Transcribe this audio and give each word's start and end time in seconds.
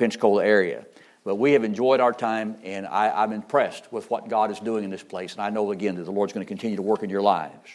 Pensacola 0.00 0.44
area. 0.44 0.84
But 1.24 1.36
we 1.36 1.52
have 1.52 1.62
enjoyed 1.62 2.00
our 2.00 2.14
time, 2.14 2.56
and 2.64 2.86
I, 2.86 3.08
am 3.08 3.14
I'm 3.16 3.32
impressed 3.32 3.92
with 3.92 4.10
what 4.10 4.28
God 4.28 4.50
is 4.50 4.58
doing 4.58 4.82
in 4.82 4.90
this 4.90 5.02
place. 5.02 5.34
And 5.34 5.42
I 5.42 5.50
know, 5.50 5.70
again, 5.70 5.96
that 5.96 6.04
the 6.04 6.10
Lord's 6.10 6.32
going 6.32 6.44
to 6.44 6.48
continue 6.48 6.76
to 6.76 6.82
work 6.82 7.02
in 7.02 7.10
your 7.10 7.20
lives. 7.20 7.70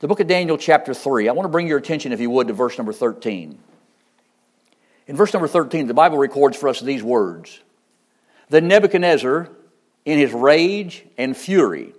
The 0.00 0.08
book 0.08 0.18
of 0.18 0.26
Daniel, 0.26 0.58
chapter 0.58 0.92
3, 0.92 1.28
I 1.28 1.32
want 1.32 1.44
to 1.44 1.50
bring 1.50 1.68
your 1.68 1.78
attention, 1.78 2.12
if 2.12 2.20
you 2.20 2.28
would, 2.30 2.48
to 2.48 2.52
verse 2.52 2.76
number 2.76 2.92
13. 2.92 3.56
In 5.06 5.16
verse 5.16 5.32
number 5.32 5.46
13, 5.46 5.86
the 5.86 5.94
Bible 5.94 6.18
records 6.18 6.56
for 6.56 6.68
us 6.68 6.80
these 6.80 7.02
words 7.02 7.60
Then 8.48 8.66
Nebuchadnezzar, 8.66 9.48
in 10.04 10.18
his 10.18 10.32
rage 10.32 11.06
and 11.16 11.36
fury, 11.36 11.94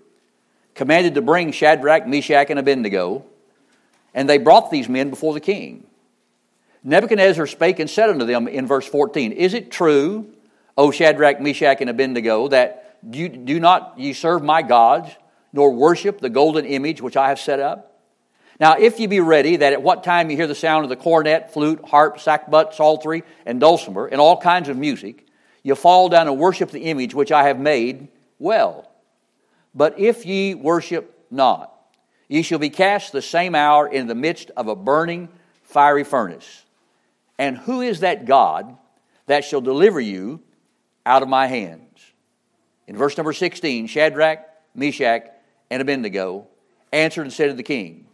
commanded 0.76 1.16
to 1.16 1.22
bring 1.22 1.54
Shadrach, 1.54 2.06
Meshach, 2.06 2.50
and 2.50 2.60
Abednego, 2.60 3.26
and 4.14 4.30
they 4.30 4.38
brought 4.38 4.70
these 4.70 4.90
men 4.90 5.10
before 5.10 5.34
the 5.34 5.40
king. 5.40 5.88
Nebuchadnezzar 6.88 7.48
spake 7.48 7.80
and 7.80 7.90
said 7.90 8.12
unto 8.12 8.26
them 8.26 8.48
in 8.48 8.68
verse 8.68 8.88
14, 8.88 9.32
Is 9.32 9.56
it 9.56 9.72
true, 9.72 10.32
O 10.78 10.92
Shadrach, 10.92 11.42
Meshach, 11.42 11.82
and 11.82 11.90
Abednego, 11.90 12.48
that 12.50 13.00
you 13.12 13.28
do 13.28 13.60
not 13.60 13.96
ye 13.98 14.14
serve 14.14 14.44
my 14.44 14.62
gods, 14.62 15.10
nor 15.52 15.74
worship 15.74 16.20
the 16.20 16.30
golden 16.30 16.64
image 16.64 17.02
which 17.02 17.18
I 17.18 17.30
have 17.30 17.40
set 17.40 17.60
up? 17.60 18.00
Now, 18.60 18.78
if 18.78 19.00
ye 19.00 19.08
be 19.08 19.20
ready, 19.20 19.56
that 19.56 19.74
at 19.74 19.82
what 19.82 20.04
time 20.04 20.30
you 20.30 20.38
hear 20.38 20.46
the 20.46 20.54
sound 20.54 20.84
of 20.84 20.90
the 20.90 20.96
cornet, 20.96 21.52
flute, 21.52 21.84
harp, 21.90 22.18
sackbut, 22.18 22.76
psaltery, 22.76 23.24
and 23.48 23.60
dulcimer, 23.60 24.06
and 24.06 24.22
all 24.22 24.40
kinds 24.40 24.70
of 24.70 24.78
music, 24.78 25.26
you 25.64 25.74
fall 25.74 26.08
down 26.08 26.28
and 26.28 26.38
worship 26.38 26.70
the 26.70 26.84
image 26.84 27.16
which 27.16 27.32
I 27.32 27.48
have 27.48 27.60
made, 27.60 28.10
well. 28.38 28.92
But 29.74 30.00
if 30.00 30.24
ye 30.24 30.54
worship 30.54 31.26
not, 31.32 31.74
ye 32.28 32.44
shall 32.44 32.60
be 32.60 32.70
cast 32.70 33.12
the 33.12 33.24
same 33.24 33.56
hour 33.56 33.88
in 33.88 34.06
the 34.06 34.14
midst 34.14 34.52
of 34.52 34.68
a 34.68 34.76
burning 34.76 35.30
fiery 35.64 36.04
furnace. 36.04 36.65
And 37.38 37.58
who 37.58 37.82
is 37.82 38.00
that 38.02 38.26
God 38.26 38.78
that 39.28 39.44
shall 39.44 39.62
deliver 39.62 40.00
you 40.00 40.42
out 41.06 41.22
of 41.22 41.30
my 41.30 41.48
hands? 41.48 41.82
In 42.88 42.96
verse 42.96 43.18
number 43.18 43.34
16, 43.34 43.88
Shadrach, 43.88 44.46
Meshach, 44.74 45.28
and 45.70 45.82
Abednego 45.82 46.48
answered 46.92 47.24
and 47.24 47.34
said 47.34 47.48
to 47.48 47.54
the 47.54 47.64
king, 47.64 48.08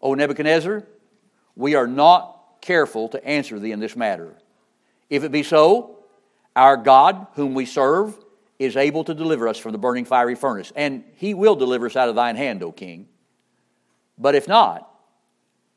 O 0.00 0.14
Nebuchadnezzar, 0.14 0.84
we 1.56 1.74
are 1.74 1.86
not 1.86 2.60
careful 2.60 3.08
to 3.10 3.24
answer 3.24 3.58
thee 3.58 3.72
in 3.72 3.80
this 3.80 3.96
matter. 3.96 4.34
If 5.10 5.22
it 5.22 5.32
be 5.32 5.42
so, 5.42 5.98
our 6.56 6.76
God, 6.76 7.26
whom 7.34 7.54
we 7.54 7.66
serve, 7.66 8.16
is 8.58 8.76
able 8.76 9.04
to 9.04 9.14
deliver 9.14 9.48
us 9.48 9.58
from 9.58 9.72
the 9.72 9.78
burning 9.78 10.04
fiery 10.04 10.34
furnace, 10.34 10.72
and 10.74 11.04
he 11.16 11.34
will 11.34 11.56
deliver 11.56 11.86
us 11.86 11.96
out 11.96 12.08
of 12.08 12.14
thine 12.14 12.36
hand, 12.36 12.62
O 12.62 12.72
king. 12.72 13.08
But 14.16 14.34
if 14.34 14.48
not, 14.48 14.90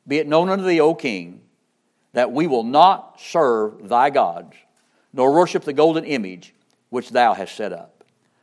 be 0.06 0.18
it 0.18 0.28
known 0.28 0.48
unto 0.48 0.64
thee, 0.64 0.80
O 0.80 0.94
king, 0.94 1.42
that 2.18 2.32
we 2.32 2.48
will 2.48 2.64
not 2.64 3.20
serve 3.20 3.88
thy 3.88 4.10
gods, 4.10 4.56
nor 5.12 5.32
worship 5.32 5.62
the 5.62 5.72
golden 5.72 6.02
image 6.02 6.52
which 6.90 7.10
thou 7.10 7.32
hast 7.32 7.54
set 7.54 7.72
up. 7.72 8.02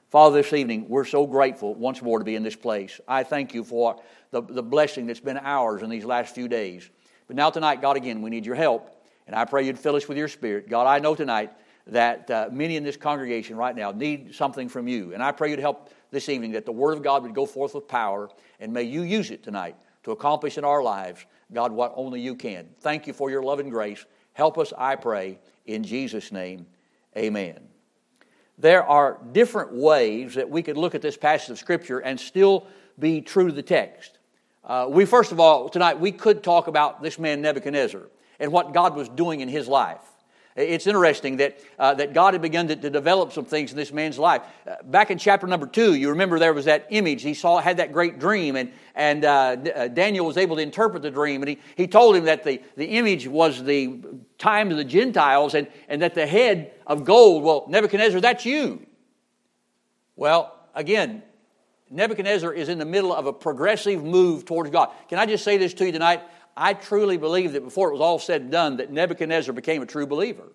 Father, 0.09 0.41
this 0.41 0.53
evening, 0.53 0.85
we're 0.87 1.03
so 1.03 1.27
grateful 1.27 1.75
once 1.75 2.01
more 2.01 2.17
to 2.17 2.23
be 2.23 2.35
in 2.35 2.43
this 2.43 2.55
place. 2.55 3.01
I 3.05 3.23
thank 3.23 3.53
you 3.53 3.65
for 3.65 4.01
the, 4.31 4.41
the 4.41 4.63
blessing 4.63 5.07
that's 5.07 5.19
been 5.19 5.37
ours 5.37 5.81
in 5.81 5.89
these 5.89 6.05
last 6.05 6.33
few 6.33 6.47
days. 6.47 6.89
But 7.27 7.35
now, 7.35 7.49
tonight, 7.49 7.81
God, 7.81 7.97
again, 7.97 8.21
we 8.21 8.29
need 8.29 8.45
your 8.45 8.55
help. 8.55 8.95
And 9.27 9.35
I 9.35 9.43
pray 9.43 9.65
you'd 9.65 9.77
fill 9.77 9.97
us 9.97 10.07
with 10.07 10.17
your 10.17 10.29
spirit. 10.29 10.69
God, 10.69 10.87
I 10.87 10.99
know 10.99 11.13
tonight 11.13 11.51
that 11.87 12.31
uh, 12.31 12.47
many 12.53 12.77
in 12.77 12.85
this 12.85 12.95
congregation 12.95 13.57
right 13.57 13.75
now 13.75 13.91
need 13.91 14.33
something 14.33 14.69
from 14.69 14.87
you. 14.87 15.13
And 15.13 15.21
I 15.21 15.33
pray 15.33 15.49
you'd 15.49 15.59
help 15.59 15.89
this 16.11 16.29
evening 16.29 16.53
that 16.53 16.65
the 16.65 16.71
Word 16.71 16.93
of 16.93 17.03
God 17.03 17.23
would 17.23 17.35
go 17.35 17.45
forth 17.45 17.75
with 17.75 17.89
power. 17.89 18.29
And 18.61 18.71
may 18.71 18.83
you 18.83 19.01
use 19.01 19.31
it 19.31 19.43
tonight 19.43 19.75
to 20.03 20.11
accomplish 20.11 20.57
in 20.57 20.63
our 20.63 20.81
lives, 20.81 21.25
God, 21.53 21.71
what 21.71 21.93
only 21.95 22.19
you 22.19 22.35
can. 22.35 22.67
Thank 22.79 23.07
you 23.07 23.13
for 23.13 23.29
your 23.29 23.43
love 23.43 23.59
and 23.59 23.71
grace. 23.71 24.05
Help 24.33 24.57
us, 24.57 24.73
I 24.77 24.95
pray, 24.95 25.39
in 25.65 25.83
Jesus' 25.83 26.31
name. 26.31 26.65
Amen. 27.17 27.59
There 28.57 28.83
are 28.83 29.19
different 29.31 29.73
ways 29.73 30.35
that 30.35 30.49
we 30.49 30.63
could 30.63 30.77
look 30.77 30.95
at 30.95 31.01
this 31.01 31.17
passage 31.17 31.51
of 31.51 31.59
Scripture 31.59 31.99
and 31.99 32.19
still 32.19 32.67
be 32.97 33.21
true 33.21 33.47
to 33.47 33.53
the 33.53 33.63
text. 33.63 34.17
Uh, 34.63 34.87
we, 34.89 35.05
first 35.05 35.31
of 35.31 35.39
all, 35.39 35.69
tonight, 35.69 35.99
we 35.99 36.11
could 36.11 36.41
talk 36.43 36.67
about 36.67 37.03
this 37.03 37.19
man 37.19 37.41
Nebuchadnezzar 37.41 38.03
and 38.39 38.51
what 38.51 38.73
God 38.73 38.95
was 38.95 39.09
doing 39.09 39.41
in 39.41 39.49
his 39.49 39.67
life. 39.67 39.99
It's 40.55 40.87
interesting 40.87 41.37
that, 41.37 41.59
uh, 41.77 41.95
that 41.95 42.13
God 42.13 42.33
had 42.33 42.41
begun 42.41 42.69
to, 42.69 42.77
to, 42.77 42.89
develop 42.89 43.33
some 43.33 43.43
things 43.43 43.71
in 43.71 43.77
this 43.77 43.91
man's 43.91 44.17
life. 44.17 44.41
Uh, 44.65 44.75
back 44.85 45.11
in 45.11 45.17
chapter 45.17 45.45
number 45.47 45.67
two, 45.67 45.95
you 45.95 46.09
remember 46.09 46.39
there 46.39 46.53
was 46.53 46.63
that 46.63 46.87
image. 46.91 47.23
He 47.23 47.33
saw, 47.33 47.59
had 47.59 47.75
that 47.77 47.91
great 47.91 48.19
dream, 48.19 48.55
and, 48.55 48.71
and 48.95 49.25
uh, 49.25 49.57
uh 49.75 49.87
Daniel 49.89 50.25
was 50.25 50.37
able 50.37 50.55
to 50.55 50.61
interpret 50.61 51.01
the 51.01 51.11
dream. 51.11 51.41
And 51.41 51.49
he, 51.49 51.59
he 51.75 51.87
told 51.87 52.15
him 52.15 52.23
that 52.25 52.45
the, 52.45 52.61
the 52.77 52.85
image 52.85 53.27
was 53.27 53.65
the 53.65 53.99
time 54.37 54.71
of 54.71 54.77
the 54.77 54.85
Gentiles 54.85 55.55
and, 55.55 55.67
and 55.89 56.01
that 56.01 56.15
the 56.15 56.25
head 56.25 56.71
of 56.87 57.03
gold, 57.03 57.43
well, 57.43 57.65
Nebuchadnezzar, 57.67 58.21
that's 58.21 58.45
you. 58.45 58.85
Well, 60.15 60.57
again, 60.73 61.21
Nebuchadnezzar 61.89 62.53
is 62.53 62.69
in 62.69 62.79
the 62.79 62.85
middle 62.85 63.13
of 63.13 63.25
a 63.25 63.33
progressive 63.33 64.03
move 64.03 64.45
towards 64.45 64.69
God. 64.69 64.89
Can 65.09 65.19
I 65.19 65.25
just 65.25 65.43
say 65.43 65.57
this 65.57 65.73
to 65.75 65.85
you 65.85 65.91
tonight? 65.91 66.21
I 66.57 66.73
truly 66.73 67.17
believe 67.17 67.53
that 67.53 67.63
before 67.63 67.89
it 67.89 67.93
was 67.93 68.01
all 68.01 68.19
said 68.19 68.41
and 68.41 68.51
done, 68.51 68.77
that 68.77 68.91
Nebuchadnezzar 68.91 69.53
became 69.53 69.81
a 69.81 69.85
true 69.85 70.07
believer. 70.07 70.51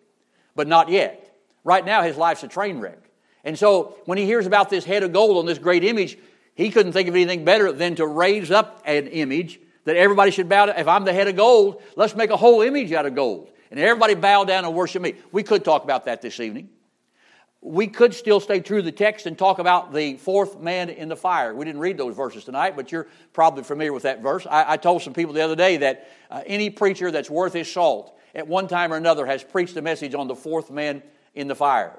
But 0.55 0.67
not 0.67 0.89
yet. 0.89 1.37
Right 1.63 1.85
now, 1.85 2.03
his 2.03 2.17
life's 2.17 2.43
a 2.43 2.49
train 2.49 2.81
wreck. 2.81 2.99
And 3.45 3.59
so, 3.59 3.97
when 4.05 4.19
he 4.19 4.25
hears 4.25 4.47
about 4.47 4.71
this 4.71 4.85
head 4.85 5.03
of 5.03 5.13
gold 5.13 5.39
on 5.39 5.47
this 5.47 5.59
great 5.59 5.85
image, 5.85 6.19
he 6.55 6.71
couldn't 6.71 6.93
think 6.93 7.09
of 7.09 7.15
anything 7.15 7.45
better 7.45 7.73
than 7.73 7.95
to 7.97 8.07
raise 8.07 8.51
up 8.51 8.83
an 8.85 9.07
image 9.09 9.61
that 9.85 9.97
everybody 9.97 10.31
should 10.31 10.49
bow 10.49 10.67
to. 10.67 10.79
If 10.79 10.89
I'm 10.89 11.05
the 11.05 11.13
head 11.13 11.29
of 11.29 11.37
gold, 11.37 11.83
let's 11.97 12.15
make 12.15 12.31
a 12.31 12.37
whole 12.37 12.63
image 12.63 12.93
out 12.93 13.07
of 13.07 13.15
gold. 13.15 13.51
And 13.71 13.79
everybody 13.79 14.15
bow 14.15 14.45
down 14.45 14.65
and 14.65 14.75
worship 14.75 15.01
me. 15.01 15.15
We 15.33 15.43
could 15.43 15.65
talk 15.65 15.85
about 15.85 16.07
that 16.07 16.23
this 16.23 16.41
evening 16.41 16.71
we 17.63 17.87
could 17.87 18.15
still 18.15 18.41
stay 18.41 18.61
true 18.61 18.79
to 18.79 18.83
the 18.83 18.93
text 18.93 19.27
and 19.27 19.37
talk 19.37 19.59
about 19.59 19.93
the 19.93 20.17
fourth 20.17 20.61
man 20.61 20.89
in 20.89 21.09
the 21.09 21.17
fire. 21.17 21.55
We 21.55 21.67
didn't 21.67 21.81
read 21.81 21.99
those 21.99 22.17
verses 22.17 22.45
tonight, 22.45 22.75
but 22.75 22.91
you're 22.91 23.07
probably 23.35 23.65
familiar 23.65 23.93
with 23.93 24.05
that 24.05 24.23
verse. 24.23 24.47
I, 24.47 24.73
I 24.73 24.77
told 24.79 25.03
some 25.03 25.13
people 25.13 25.35
the 25.35 25.43
other 25.43 25.57
day 25.57 25.77
that 25.79 26.11
uh, 26.31 26.43
any 26.47 26.71
preacher 26.71 27.11
that's 27.11 27.29
worth 27.29 27.53
his 27.53 27.71
salt 27.71 28.19
at 28.35 28.49
one 28.49 28.67
time 28.67 28.93
or 28.93 28.97
another 28.97 29.27
has 29.27 29.45
preached 29.45 29.77
a 29.77 29.83
message 29.83 30.15
on 30.15 30.27
the 30.27 30.35
fourth 30.35 30.71
man 30.71 31.03
in 31.35 31.49
the 31.49 31.55
fire. 31.55 31.93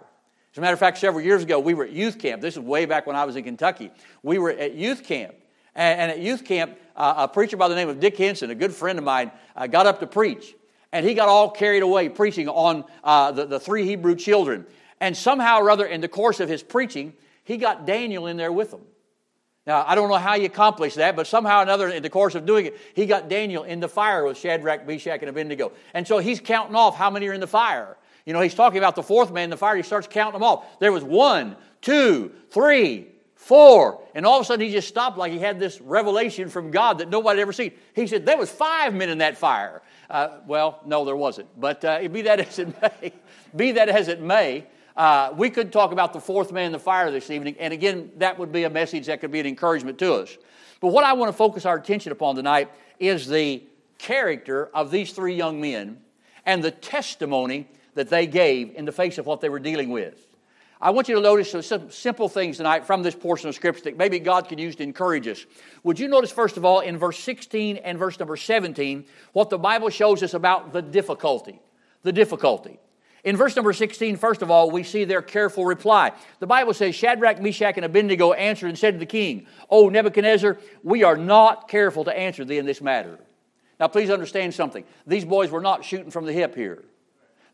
As 0.52 0.58
a 0.58 0.62
matter 0.62 0.74
of 0.74 0.80
fact, 0.80 0.98
several 0.98 1.24
years 1.24 1.44
ago, 1.44 1.60
we 1.60 1.76
were 1.76 1.86
at 1.86 1.92
youth 1.92 2.18
camp. 2.18 2.42
This 2.42 2.56
is 2.56 2.60
way 2.60 2.86
back 2.86 3.06
when 3.06 3.16
I 3.16 3.26
was 3.26 3.36
in 3.36 3.44
Kentucky. 3.44 3.92
We 4.24 4.40
were 4.40 4.50
at 4.50 4.74
youth 4.74 5.04
camp. 5.04 5.36
And, 5.76 6.02
and 6.02 6.12
at 6.12 6.20
youth 6.20 6.44
camp, 6.44 6.78
uh, 6.96 7.14
a 7.18 7.28
preacher 7.28 7.56
by 7.56 7.68
the 7.68 7.76
name 7.76 7.88
of 7.88 8.00
Dick 8.00 8.18
Henson, 8.18 8.50
a 8.50 8.56
good 8.56 8.74
friend 8.74 8.98
of 8.98 9.06
mine, 9.06 9.32
uh, 9.56 9.68
got 9.68 9.86
up 9.86 10.00
to 10.00 10.08
preach. 10.08 10.56
And 10.92 11.06
he 11.06 11.14
got 11.14 11.30
all 11.30 11.50
carried 11.50 11.84
away 11.84 12.10
preaching 12.10 12.50
on 12.50 12.84
uh, 13.04 13.32
the, 13.32 13.46
the 13.46 13.60
three 13.60 13.86
Hebrew 13.86 14.16
children. 14.16 14.66
And 15.02 15.18
somehow 15.18 15.60
or 15.60 15.70
other, 15.72 15.86
in 15.86 16.00
the 16.00 16.08
course 16.08 16.40
of 16.40 16.48
his 16.48 16.64
preaching, 16.64 17.14
he 17.44 17.58
got 17.58 17.86
Daniel 17.86 18.28
in 18.28 18.38
there 18.38 18.52
with 18.52 18.72
him. 18.72 18.82
Now, 19.66 19.84
I 19.86 19.96
don't 19.96 20.10
know 20.10 20.16
how 20.16 20.40
he 20.40 20.46
accomplished 20.46 20.96
that, 20.98 21.16
but 21.16 21.28
somehow 21.28 21.60
or 21.60 21.64
another, 21.64 21.90
in 21.90 22.04
the 22.04 22.10
course 22.10 22.36
of 22.36 22.46
doing 22.46 22.68
it, 22.68 22.78
he 22.96 23.08
got 23.08 23.28
Daniel 23.28 23.64
in 23.64 23.80
the 23.80 23.90
fire 23.90 24.26
with 24.26 24.38
Shadrach, 24.38 24.88
Meshach, 24.88 25.20
and 25.22 25.30
Abednego. 25.30 25.72
And 25.94 26.08
so 26.08 26.20
he's 26.20 26.40
counting 26.40 26.76
off 26.76 26.96
how 26.96 27.10
many 27.10 27.28
are 27.28 27.34
in 27.34 27.42
the 27.42 27.48
fire. 27.48 27.98
You 28.26 28.34
know, 28.34 28.42
he's 28.42 28.54
talking 28.54 28.78
about 28.78 28.96
the 28.96 29.04
fourth 29.04 29.32
man 29.32 29.46
in 29.46 29.50
the 29.50 29.58
fire. 29.58 29.76
He 29.76 29.84
starts 29.84 30.08
counting 30.08 30.40
them 30.40 30.44
off. 30.44 30.80
There 30.80 30.92
was 30.92 31.04
one, 31.04 31.56
two, 31.82 32.32
three, 32.52 33.08
four. 33.36 34.02
And 34.14 34.26
all 34.26 34.38
of 34.38 34.44
a 34.44 34.46
sudden, 34.46 34.66
he 34.66 34.72
just 34.72 34.88
stopped 34.88 35.18
like 35.18 35.32
he 35.32 35.40
had 35.40 35.60
this 35.60 35.82
revelation 35.82 36.50
from 36.50 36.70
God 36.70 37.00
that 37.00 37.10
nobody 37.10 37.40
had 37.40 37.44
ever 37.44 37.54
seen. 37.54 37.72
He 37.96 38.06
said, 38.06 38.26
There 38.26 38.38
was 38.38 38.52
five 38.52 38.94
men 38.94 39.10
in 39.10 39.18
that 39.18 39.38
fire. 39.38 39.82
Uh, 40.10 40.40
well, 40.46 40.80
no, 40.86 41.06
there 41.06 41.16
wasn't. 41.16 41.48
But 41.60 41.84
uh, 41.84 42.08
be 42.08 42.24
that 42.24 42.40
as 42.40 42.60
it 42.60 42.82
may, 42.82 43.14
be 43.56 43.72
that 43.74 43.90
as 43.90 44.08
it 44.08 44.22
may, 44.22 44.66
uh, 44.96 45.34
we 45.35 45.50
could 45.50 45.72
talk 45.72 45.91
about 45.91 46.13
the 46.13 46.19
fourth 46.19 46.52
man 46.52 46.68
in 46.68 46.72
the 46.72 46.79
fire 46.79 47.12
this 47.12 47.29
evening, 47.29 47.56
and 47.59 47.74
again, 47.74 48.12
that 48.18 48.38
would 48.38 48.52
be 48.52 48.63
a 48.63 48.69
message 48.69 49.06
that 49.07 49.22
could 49.22 49.31
be 49.31 49.40
an 49.40 49.46
encouragement 49.46 49.97
to 50.00 50.13
us. 50.16 50.38
But 50.79 50.90
what 50.90 51.03
I 51.03 51.13
want 51.13 51.29
to 51.29 51.38
focus 51.38 51.66
our 51.66 51.78
attention 51.78 52.12
upon 52.12 52.35
tonight 52.35 52.69
is 53.00 53.28
the 53.28 53.63
character 53.97 54.69
of 54.74 54.91
these 54.91 55.13
three 55.13 55.35
young 55.35 55.62
men 55.62 56.02
and 56.46 56.63
the 56.63 56.72
testimony 56.72 57.68
that 57.94 58.09
they 58.09 58.25
gave 58.25 58.75
in 58.75 58.85
the 58.85 58.91
face 58.91 59.18
of 59.18 59.25
what 59.25 59.41
they 59.41 59.50
were 59.50 59.59
dealing 59.59 59.90
with. 59.90 60.28
I 60.82 60.90
want 60.90 61.08
you 61.08 61.16
to 61.16 61.22
notice 61.22 61.52
some 61.67 61.91
simple 61.91 62.28
things 62.28 62.58
tonight 62.58 62.85
from 62.85 63.03
this 63.03 63.14
portion 63.14 63.47
of 63.47 63.53
Scripture 63.53 63.84
that 63.84 63.97
maybe 63.97 64.17
God 64.17 64.49
could 64.49 64.59
use 64.59 64.76
to 64.78 64.84
encourage 64.84 65.28
us. 65.28 65.46
Would 65.84 65.99
you 65.99 66.08
notice, 66.08 66.32
first 66.32 66.58
of 66.58 66.66
all, 66.66 66.79
in 66.79 66.97
verse 66.97 67.20
16 67.20 67.78
and 67.78 67.99
verse 67.99 68.17
number 68.17 68.35
17, 68.35 69.05
what 69.34 69.52
the 69.52 69.59
Bible 69.59 69.91
shows 69.91 70.23
us 70.23 70.34
about 70.34 70.73
the 70.73 70.82
difficulty? 70.82 71.61
The 72.02 72.11
difficulty. 72.11 72.79
In 73.23 73.38
verse 73.38 73.56
number 73.56 73.72
16, 73.72 74.18
first 74.18 74.41
of 74.41 74.50
all, 74.50 74.72
we 74.72 74.84
see 74.84 75.03
their 75.03 75.22
careful 75.22 75.66
reply. 75.66 76.12
The 76.40 76.47
Bible 76.47 76.73
says, 76.73 76.96
Shadrach, 76.96 77.41
Meshach, 77.41 77.76
and 77.76 77.85
Abednego 77.85 78.34
answered 78.34 78.68
and 78.68 78.78
said 78.78 78.96
to 78.96 79.00
the 79.00 79.06
king, 79.06 79.46
O 79.70 79.90
Nebuchadnezzar, 79.90 80.58
we 80.84 81.03
are 81.03 81.18
not 81.18 81.68
careful 81.68 82.03
to 82.06 82.18
answer 82.18 82.44
thee 82.44 82.58
in 82.58 82.66
this 82.66 82.82
matter. 82.82 83.20
Now, 83.79 83.88
please 83.88 84.09
understand 84.09 84.53
something. 84.53 84.84
These 85.06 85.26
boys 85.26 85.52
were 85.52 85.62
not 85.62 85.85
shooting 85.85 86.12
from 86.12 86.26
the 86.26 86.34
hip 86.34 86.56
here. 86.56 86.84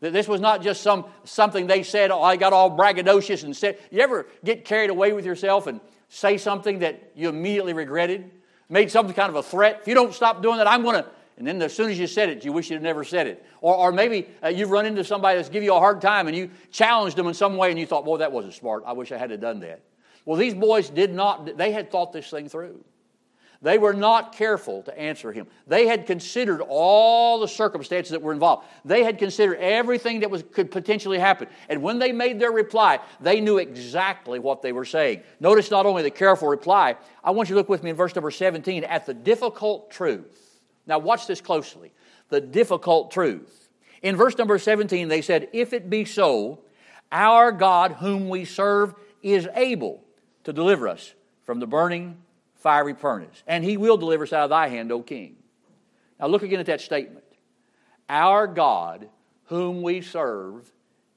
This 0.00 0.28
was 0.28 0.40
not 0.40 0.62
just 0.62 0.82
some 0.82 1.06
something 1.24 1.66
they 1.66 1.82
said, 1.82 2.10
oh, 2.10 2.22
I 2.22 2.36
got 2.36 2.52
all 2.52 2.70
braggadocious 2.70 3.42
and 3.42 3.56
said. 3.56 3.78
You 3.90 4.00
ever 4.00 4.26
get 4.44 4.64
carried 4.64 4.90
away 4.90 5.12
with 5.12 5.26
yourself 5.26 5.66
and 5.66 5.80
say 6.08 6.38
something 6.38 6.78
that 6.80 7.12
you 7.16 7.28
immediately 7.28 7.72
regretted? 7.72 8.30
Made 8.68 8.90
some 8.90 9.12
kind 9.12 9.28
of 9.28 9.36
a 9.36 9.42
threat. 9.42 9.78
If 9.80 9.88
you 9.88 9.94
don't 9.94 10.14
stop 10.14 10.42
doing 10.42 10.58
that, 10.58 10.68
I'm 10.68 10.82
going 10.82 11.02
to 11.02 11.08
And 11.38 11.46
then 11.46 11.62
as 11.62 11.72
soon 11.72 11.88
as 11.88 11.98
you 11.98 12.08
said 12.08 12.28
it, 12.28 12.44
you 12.44 12.52
wish 12.52 12.68
you'd 12.68 12.82
never 12.82 13.04
said 13.04 13.28
it. 13.28 13.46
Or, 13.60 13.74
or 13.74 13.92
maybe 13.92 14.28
uh, 14.42 14.48
you've 14.48 14.70
run 14.70 14.86
into 14.86 15.04
somebody 15.04 15.36
that's 15.36 15.48
give 15.48 15.62
you 15.62 15.72
a 15.72 15.78
hard 15.78 16.00
time 16.00 16.26
and 16.26 16.36
you 16.36 16.50
challenged 16.72 17.16
them 17.16 17.28
in 17.28 17.34
some 17.34 17.56
way 17.56 17.70
and 17.70 17.78
you 17.78 17.86
thought, 17.86 18.04
boy, 18.04 18.18
that 18.18 18.32
wasn't 18.32 18.54
smart. 18.54 18.82
I 18.84 18.92
wish 18.92 19.12
I 19.12 19.18
had 19.18 19.40
done 19.40 19.60
that. 19.60 19.80
Well, 20.24 20.36
these 20.36 20.54
boys 20.54 20.90
did 20.90 21.14
not, 21.14 21.56
they 21.56 21.70
had 21.70 21.92
thought 21.92 22.12
this 22.12 22.28
thing 22.28 22.48
through. 22.48 22.84
They 23.62 23.78
were 23.78 23.92
not 23.92 24.36
careful 24.36 24.82
to 24.82 24.96
answer 24.96 25.32
him. 25.32 25.46
They 25.66 25.86
had 25.86 26.06
considered 26.06 26.60
all 26.60 27.40
the 27.40 27.48
circumstances 27.48 28.12
that 28.12 28.22
were 28.22 28.32
involved. 28.32 28.66
They 28.84 29.02
had 29.02 29.18
considered 29.18 29.58
everything 29.58 30.20
that 30.20 30.30
was, 30.30 30.44
could 30.52 30.70
potentially 30.70 31.18
happen. 31.18 31.48
And 31.68 31.82
when 31.82 31.98
they 31.98 32.12
made 32.12 32.38
their 32.38 32.52
reply, 32.52 33.00
they 33.20 33.40
knew 33.40 33.58
exactly 33.58 34.38
what 34.38 34.62
they 34.62 34.72
were 34.72 34.84
saying. 34.84 35.22
Notice 35.40 35.70
not 35.70 35.86
only 35.86 36.02
the 36.02 36.10
careful 36.10 36.48
reply, 36.48 36.96
I 37.22 37.32
want 37.32 37.48
you 37.48 37.54
to 37.54 37.58
look 37.58 37.68
with 37.68 37.82
me 37.82 37.90
in 37.90 37.96
verse 37.96 38.14
number 38.14 38.30
17 38.30 38.84
at 38.84 39.06
the 39.06 39.14
difficult 39.14 39.90
truth. 39.90 40.47
Now, 40.88 40.98
watch 40.98 41.26
this 41.26 41.40
closely. 41.40 41.92
The 42.30 42.40
difficult 42.40 43.10
truth. 43.10 43.68
In 44.02 44.16
verse 44.16 44.36
number 44.38 44.58
17, 44.58 45.08
they 45.08 45.22
said, 45.22 45.48
If 45.52 45.72
it 45.72 45.90
be 45.90 46.04
so, 46.04 46.60
our 47.12 47.52
God, 47.52 47.92
whom 47.92 48.28
we 48.28 48.44
serve, 48.44 48.94
is 49.22 49.48
able 49.54 50.02
to 50.44 50.52
deliver 50.52 50.88
us 50.88 51.14
from 51.44 51.60
the 51.60 51.66
burning 51.66 52.16
fiery 52.56 52.94
furnace, 52.94 53.42
and 53.46 53.62
he 53.62 53.76
will 53.76 53.96
deliver 53.96 54.24
us 54.24 54.32
out 54.32 54.44
of 54.44 54.50
thy 54.50 54.68
hand, 54.68 54.90
O 54.90 55.02
king. 55.02 55.36
Now 56.18 56.26
look 56.26 56.42
again 56.42 56.60
at 56.60 56.66
that 56.66 56.80
statement. 56.80 57.24
Our 58.08 58.46
God, 58.46 59.08
whom 59.44 59.82
we 59.82 60.00
serve, 60.00 60.70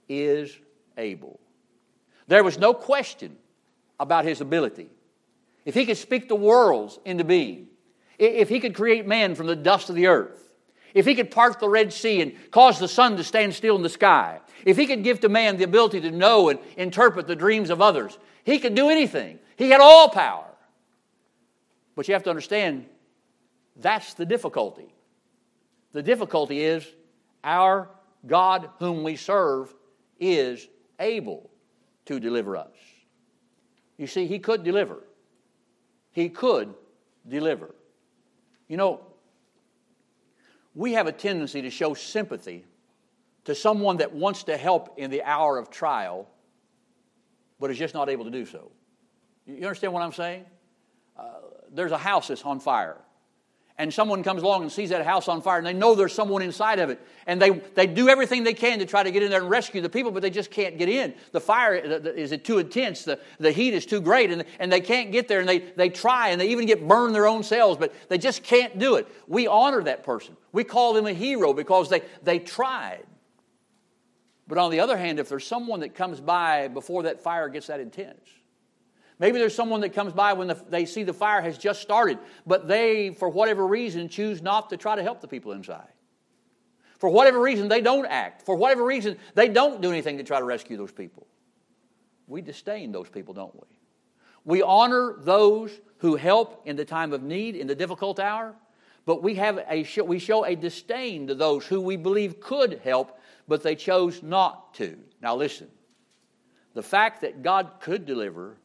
is 0.08 0.56
able. 0.98 1.40
There 2.28 2.44
was 2.44 2.58
no 2.58 2.74
question 2.74 3.38
about 4.00 4.26
his 4.26 4.42
ability. 4.42 4.90
If 5.66 5.76
he 5.76 5.86
could 5.86 5.98
speak 5.98 6.28
the 6.28 6.36
worlds 6.36 7.00
into 7.06 7.24
being, 7.24 7.68
if 8.22 8.50
he 8.50 8.60
could 8.60 8.76
create 8.76 9.08
man 9.08 9.36
from 9.36 9.48
the 9.48 9.56
dust 9.56 9.90
of 9.90 9.96
the 9.96 10.08
earth, 10.08 10.54
if 10.94 11.06
he 11.06 11.16
could 11.16 11.32
part 11.32 11.60
the 11.60 11.70
Red 11.70 11.92
Sea 11.92 12.22
and 12.22 12.34
cause 12.52 12.78
the 12.78 12.88
sun 12.88 13.18
to 13.18 13.24
stand 13.24 13.54
still 13.54 13.76
in 13.76 13.82
the 13.82 13.90
sky, 13.90 14.40
if 14.66 14.78
he 14.78 14.86
could 14.86 15.04
give 15.04 15.22
to 15.22 15.30
man 15.30 15.58
the 15.58 15.64
ability 15.64 16.02
to 16.02 16.12
know 16.12 16.50
and 16.50 16.60
interpret 16.78 17.28
the 17.28 17.36
dreams 17.36 17.70
of 17.70 17.82
others, 17.82 18.18
he 18.44 18.60
could 18.60 18.76
do 18.76 18.90
anything. 18.90 19.40
He 19.56 19.70
had 19.70 19.82
all 19.82 20.10
power. 20.10 20.46
But 21.96 22.08
you 22.08 22.14
have 22.14 22.24
to 22.24 22.30
understand 22.30 22.86
that's 23.76 24.14
the 24.14 24.26
difficulty. 24.26 24.94
The 25.94 26.04
difficulty 26.04 26.62
is 26.62 26.86
our 27.44 27.90
God, 28.28 28.70
whom 28.80 29.04
we 29.04 29.16
serve, 29.16 29.74
is 30.20 30.68
able 31.00 31.50
to 32.06 32.20
deliver 32.20 32.56
us. 32.56 32.76
You 33.98 34.08
see, 34.08 34.28
He 34.28 34.40
could 34.40 34.64
deliver. 34.64 35.04
He 36.12 36.30
could 36.30 36.74
deliver. 37.28 37.74
You 38.72 38.78
know, 38.78 39.02
we 40.74 40.94
have 40.94 41.06
a 41.06 41.12
tendency 41.12 41.62
to 41.64 41.70
show 41.70 41.94
sympathy 41.94 42.64
to 43.44 43.54
someone 43.54 43.98
that 43.98 44.14
wants 44.14 44.44
to 44.44 44.56
help 44.56 44.98
in 44.98 45.12
the 45.12 45.24
hour 45.24 45.58
of 45.58 45.70
trial, 45.70 46.30
but 47.60 47.70
is 47.70 47.78
just 47.78 47.94
not 47.94 48.08
able 48.08 48.24
to 48.24 48.32
do 48.32 48.46
so. 48.46 48.72
You 49.46 49.58
understand 49.58 49.92
what 49.92 50.04
I'm 50.04 50.14
saying? 50.14 50.46
Uh, 51.20 51.26
there's 51.74 51.92
a 51.92 51.98
house 51.98 52.30
that's 52.30 52.44
on 52.44 52.62
fire. 52.62 52.96
And 53.82 53.92
someone 53.92 54.22
comes 54.22 54.44
along 54.44 54.62
and 54.62 54.72
sees 54.72 54.92
that 54.92 55.04
house 55.04 55.28
on 55.28 55.42
fire, 55.42 55.58
and 55.58 55.66
they 55.66 55.74
know 55.74 55.96
there's 55.96 56.14
someone 56.14 56.44
inside 56.44 56.78
of 56.78 56.92
it. 56.92 57.02
And 57.26 57.42
they, 57.42 57.50
they 57.50 57.88
do 57.88 58.10
everything 58.10 58.44
they 58.44 58.54
can 58.54 58.78
to 58.78 58.86
try 58.86 59.02
to 59.02 59.10
get 59.10 59.24
in 59.24 59.32
there 59.32 59.42
and 59.42 59.50
rescue 59.50 59.82
the 59.82 59.90
people, 59.90 60.12
but 60.12 60.22
they 60.22 60.30
just 60.30 60.52
can't 60.52 60.78
get 60.78 60.88
in. 60.88 61.16
The 61.32 61.42
fire 61.42 61.74
is 61.74 62.32
it 62.32 62.46
too 62.46 62.60
intense, 62.60 63.06
the, 63.06 63.20
the 63.40 63.52
heat 63.52 63.74
is 63.74 63.88
too 63.88 64.00
great, 64.00 64.30
and, 64.30 64.46
and 64.60 64.72
they 64.72 64.82
can't 64.82 65.12
get 65.12 65.28
there. 65.28 65.40
And 65.40 65.50
they, 65.50 65.58
they 65.58 65.90
try, 65.90 66.30
and 66.30 66.40
they 66.40 66.50
even 66.50 66.68
get 66.68 66.88
burned 66.88 67.16
their 67.16 67.26
own 67.26 67.42
selves, 67.42 67.80
but 67.80 67.92
they 68.08 68.20
just 68.20 68.44
can't 68.44 68.78
do 68.78 68.98
it. 68.98 69.08
We 69.28 69.48
honor 69.48 69.82
that 69.82 70.04
person. 70.04 70.38
We 70.52 70.64
call 70.64 70.94
them 70.94 71.08
a 71.08 71.14
hero 71.14 71.52
because 71.52 71.90
they, 71.90 72.04
they 72.22 72.38
tried. 72.38 73.08
But 74.48 74.60
on 74.60 74.70
the 74.70 74.82
other 74.82 74.96
hand, 74.96 75.18
if 75.18 75.28
there's 75.28 75.48
someone 75.48 75.80
that 75.80 75.96
comes 75.96 76.22
by 76.22 76.68
before 76.68 77.02
that 77.02 77.24
fire 77.24 77.50
gets 77.50 77.66
that 77.66 77.80
intense, 77.80 78.30
Maybe 79.22 79.38
there's 79.38 79.54
someone 79.54 79.82
that 79.82 79.94
comes 79.94 80.14
by 80.14 80.34
when 80.34 80.48
the, 80.48 80.56
they 80.70 80.84
see 80.86 81.04
the 81.04 81.14
fire 81.14 81.42
has 81.42 81.56
just 81.56 81.80
started, 81.80 82.18
but 82.48 82.68
they, 82.68 83.12
for 83.12 83.30
whatever 83.30 83.68
reason, 83.68 84.10
choose 84.10 84.42
not 84.42 84.72
to 84.72 84.78
try 84.78 84.96
to 84.96 85.04
help 85.04 85.22
the 85.22 85.28
people 85.28 85.52
inside. 85.52 85.94
For 86.98 87.08
whatever 87.08 87.40
reason, 87.40 87.68
they 87.68 87.82
don't 87.82 88.08
act. 88.08 88.42
For 88.42 88.56
whatever 88.56 88.84
reason, 88.84 89.18
they 89.36 89.48
don't 89.48 89.80
do 89.80 89.92
anything 89.92 90.18
to 90.18 90.24
try 90.24 90.40
to 90.40 90.46
rescue 90.46 90.76
those 90.76 90.92
people. 90.92 91.28
We 92.26 92.42
disdain 92.42 92.92
those 92.92 93.10
people, 93.10 93.36
don't 93.36 93.54
we? 93.54 93.68
We 94.44 94.64
honor 94.64 95.16
those 95.20 95.80
who 96.00 96.16
help 96.16 96.64
in 96.66 96.76
the 96.76 96.86
time 96.86 97.14
of 97.14 97.22
need, 97.22 97.56
in 97.56 97.68
the 97.68 97.76
difficult 97.76 98.20
hour, 98.20 98.56
but 99.06 99.22
we, 99.22 99.36
have 99.36 99.60
a, 99.70 99.86
we 100.02 100.18
show 100.18 100.46
a 100.46 100.56
disdain 100.56 101.28
to 101.28 101.36
those 101.36 101.68
who 101.68 101.80
we 101.80 101.96
believe 101.96 102.40
could 102.40 102.82
help, 102.84 103.20
but 103.48 103.62
they 103.62 103.76
chose 103.76 104.24
not 104.24 104.74
to. 104.76 104.98
Now, 105.22 105.36
listen 105.36 105.70
the 106.74 106.82
fact 106.82 107.22
that 107.22 107.44
God 107.44 107.74
could 107.82 108.06
deliver 108.06 108.58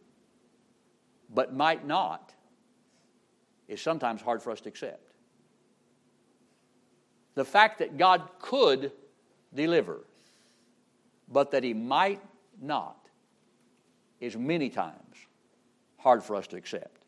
but 1.32 1.54
might 1.54 1.86
not 1.86 2.34
is 3.68 3.80
sometimes 3.80 4.22
hard 4.22 4.42
for 4.42 4.50
us 4.50 4.60
to 4.62 4.68
accept. 4.68 5.12
The 7.34 7.44
fact 7.44 7.78
that 7.80 7.98
God 7.98 8.22
could 8.38 8.92
deliver, 9.54 10.00
but 11.30 11.50
that 11.50 11.64
He 11.64 11.74
might 11.74 12.22
not, 12.60 12.96
is 14.20 14.36
many 14.36 14.70
times 14.70 15.16
hard 15.98 16.22
for 16.22 16.36
us 16.36 16.46
to 16.48 16.56
accept. 16.56 17.04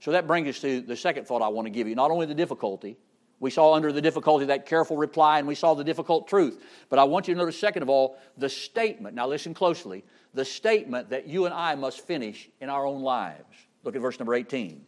So 0.00 0.12
that 0.12 0.26
brings 0.26 0.48
us 0.48 0.60
to 0.60 0.80
the 0.80 0.96
second 0.96 1.26
thought 1.26 1.42
I 1.42 1.48
want 1.48 1.66
to 1.66 1.70
give 1.70 1.88
you. 1.88 1.94
Not 1.94 2.10
only 2.10 2.26
the 2.26 2.34
difficulty, 2.34 2.96
we 3.40 3.50
saw 3.50 3.74
under 3.74 3.90
the 3.90 4.00
difficulty 4.00 4.46
that 4.46 4.66
careful 4.66 4.96
reply, 4.96 5.38
and 5.38 5.48
we 5.48 5.56
saw 5.56 5.74
the 5.74 5.82
difficult 5.82 6.28
truth. 6.28 6.62
But 6.88 7.00
I 7.00 7.04
want 7.04 7.26
you 7.26 7.34
to 7.34 7.38
notice, 7.38 7.58
second 7.58 7.82
of 7.82 7.88
all, 7.88 8.18
the 8.36 8.48
statement. 8.48 9.16
Now, 9.16 9.26
listen 9.26 9.54
closely 9.54 10.04
the 10.34 10.44
statement 10.44 11.10
that 11.10 11.26
you 11.26 11.44
and 11.44 11.54
I 11.54 11.74
must 11.74 12.00
finish 12.00 12.48
in 12.60 12.68
our 12.68 12.86
own 12.86 13.02
lives. 13.02 13.56
Look 13.84 13.96
at 13.96 14.02
verse 14.02 14.18
number 14.18 14.34
18. 14.34 14.84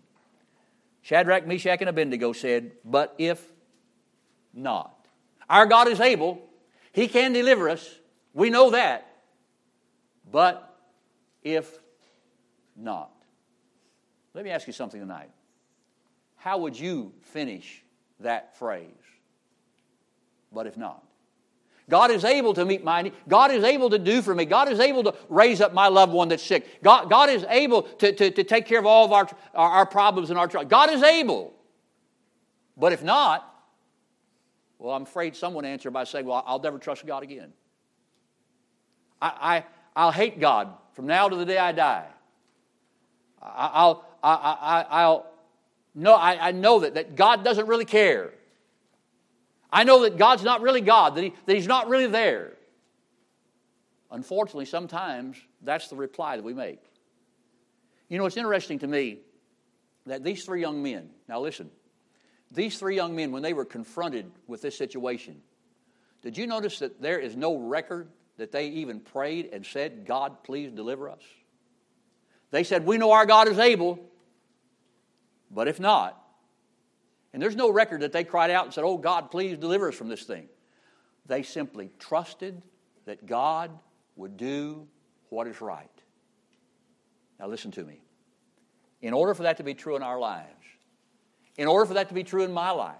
Shadrach, 1.02 1.46
Meshach, 1.46 1.80
and 1.80 1.88
Abednego 1.88 2.32
said, 2.32 2.72
But 2.84 3.14
if 3.18 3.46
not. 4.54 5.06
Our 5.48 5.66
God 5.66 5.88
is 5.88 6.00
able, 6.00 6.40
He 6.92 7.08
can 7.08 7.32
deliver 7.32 7.68
us. 7.68 7.98
We 8.32 8.50
know 8.50 8.70
that. 8.70 9.06
But 10.30 10.74
if 11.42 11.78
not. 12.74 13.10
Let 14.32 14.44
me 14.44 14.50
ask 14.50 14.66
you 14.66 14.72
something 14.72 15.00
tonight. 15.00 15.30
How 16.36 16.58
would 16.58 16.78
you 16.78 17.12
finish 17.20 17.82
that 18.20 18.56
phrase? 18.58 18.88
But 20.52 20.66
if 20.66 20.76
not. 20.76 21.04
God 21.88 22.10
is 22.10 22.24
able 22.24 22.54
to 22.54 22.64
meet 22.64 22.82
my 22.82 23.02
need. 23.02 23.12
God 23.28 23.50
is 23.50 23.62
able 23.62 23.90
to 23.90 23.98
do 23.98 24.22
for 24.22 24.34
me. 24.34 24.46
God 24.46 24.70
is 24.70 24.80
able 24.80 25.04
to 25.04 25.14
raise 25.28 25.60
up 25.60 25.74
my 25.74 25.88
loved 25.88 26.12
one 26.12 26.28
that's 26.28 26.42
sick. 26.42 26.82
God, 26.82 27.10
God 27.10 27.28
is 27.28 27.44
able 27.50 27.82
to, 27.82 28.12
to, 28.12 28.30
to 28.30 28.44
take 28.44 28.66
care 28.66 28.78
of 28.78 28.86
all 28.86 29.04
of 29.04 29.12
our, 29.12 29.28
our, 29.54 29.70
our 29.70 29.86
problems 29.86 30.30
and 30.30 30.38
our 30.38 30.48
troubles. 30.48 30.70
God 30.70 30.90
is 30.90 31.02
able. 31.02 31.52
But 32.76 32.92
if 32.92 33.02
not, 33.02 33.50
well, 34.78 34.94
I'm 34.94 35.02
afraid 35.02 35.36
someone 35.36 35.64
answer 35.64 35.90
by 35.90 36.04
saying, 36.04 36.26
well, 36.26 36.42
I'll 36.46 36.58
never 36.58 36.78
trust 36.78 37.06
God 37.06 37.22
again. 37.22 37.52
I, 39.20 39.32
I, 39.40 39.64
I'll 39.94 40.10
hate 40.12 40.40
God 40.40 40.68
from 40.94 41.06
now 41.06 41.28
to 41.28 41.36
the 41.36 41.44
day 41.44 41.58
I 41.58 41.72
die. 41.72 42.06
I, 43.42 43.70
I'll, 43.74 44.04
I, 44.22 44.32
I, 44.32 44.86
I'll, 45.02 45.26
no, 45.94 46.14
I, 46.14 46.48
I 46.48 46.52
know 46.52 46.80
that, 46.80 46.94
that 46.94 47.14
God 47.14 47.44
doesn't 47.44 47.66
really 47.66 47.84
care. 47.84 48.32
I 49.74 49.82
know 49.82 50.02
that 50.02 50.16
God's 50.16 50.44
not 50.44 50.62
really 50.62 50.80
God, 50.80 51.16
that, 51.16 51.24
he, 51.24 51.34
that 51.46 51.56
He's 51.56 51.66
not 51.66 51.88
really 51.88 52.06
there. 52.06 52.52
Unfortunately, 54.08 54.66
sometimes 54.66 55.36
that's 55.62 55.88
the 55.88 55.96
reply 55.96 56.36
that 56.36 56.44
we 56.44 56.54
make. 56.54 56.78
You 58.08 58.18
know, 58.18 58.26
it's 58.26 58.36
interesting 58.36 58.78
to 58.78 58.86
me 58.86 59.18
that 60.06 60.22
these 60.22 60.44
three 60.44 60.60
young 60.60 60.80
men, 60.80 61.10
now 61.28 61.40
listen, 61.40 61.70
these 62.52 62.78
three 62.78 62.94
young 62.94 63.16
men, 63.16 63.32
when 63.32 63.42
they 63.42 63.52
were 63.52 63.64
confronted 63.64 64.30
with 64.46 64.62
this 64.62 64.78
situation, 64.78 65.42
did 66.22 66.38
you 66.38 66.46
notice 66.46 66.78
that 66.78 67.02
there 67.02 67.18
is 67.18 67.34
no 67.34 67.56
record 67.56 68.08
that 68.36 68.52
they 68.52 68.68
even 68.68 69.00
prayed 69.00 69.50
and 69.52 69.66
said, 69.66 70.06
God, 70.06 70.44
please 70.44 70.70
deliver 70.70 71.10
us? 71.10 71.22
They 72.52 72.62
said, 72.62 72.86
We 72.86 72.96
know 72.96 73.10
our 73.10 73.26
God 73.26 73.48
is 73.48 73.58
able, 73.58 73.98
but 75.50 75.66
if 75.66 75.80
not, 75.80 76.23
and 77.34 77.42
there's 77.42 77.56
no 77.56 77.68
record 77.68 78.02
that 78.02 78.12
they 78.12 78.22
cried 78.22 78.52
out 78.52 78.64
and 78.64 78.72
said, 78.72 78.84
Oh, 78.84 78.96
God, 78.96 79.32
please 79.32 79.58
deliver 79.58 79.88
us 79.88 79.96
from 79.96 80.08
this 80.08 80.22
thing. 80.22 80.48
They 81.26 81.42
simply 81.42 81.90
trusted 81.98 82.62
that 83.06 83.26
God 83.26 83.72
would 84.14 84.36
do 84.36 84.86
what 85.30 85.48
is 85.48 85.60
right. 85.60 85.90
Now, 87.40 87.48
listen 87.48 87.72
to 87.72 87.82
me. 87.82 88.00
In 89.02 89.12
order 89.12 89.34
for 89.34 89.42
that 89.42 89.56
to 89.56 89.64
be 89.64 89.74
true 89.74 89.96
in 89.96 90.02
our 90.02 90.18
lives, 90.18 90.48
in 91.58 91.66
order 91.66 91.84
for 91.86 91.94
that 91.94 92.08
to 92.08 92.14
be 92.14 92.22
true 92.22 92.44
in 92.44 92.52
my 92.52 92.70
life, 92.70 92.94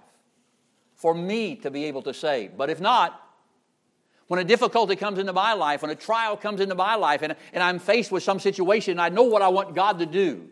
for 0.97 1.15
me 1.15 1.55
to 1.57 1.71
be 1.71 1.85
able 1.85 2.03
to 2.03 2.13
say, 2.13 2.51
but 2.55 2.71
if 2.71 2.81
not, 2.81 3.21
when 4.27 4.41
a 4.41 4.45
difficulty 4.45 4.97
comes 4.97 5.21
into 5.21 5.33
my 5.33 5.53
life, 5.53 5.83
when 5.83 5.93
a 5.93 5.95
trial 5.95 6.37
comes 6.37 6.61
into 6.61 6.75
my 6.75 6.97
life, 6.97 7.23
and, 7.23 7.37
and 7.53 7.63
I'm 7.63 7.79
faced 7.79 8.11
with 8.11 8.25
some 8.25 8.41
situation, 8.41 8.93
and 8.93 9.01
I 9.01 9.11
know 9.11 9.23
what 9.23 9.43
I 9.43 9.49
want 9.49 9.77
God 9.77 10.01
to 10.01 10.07
do, 10.07 10.49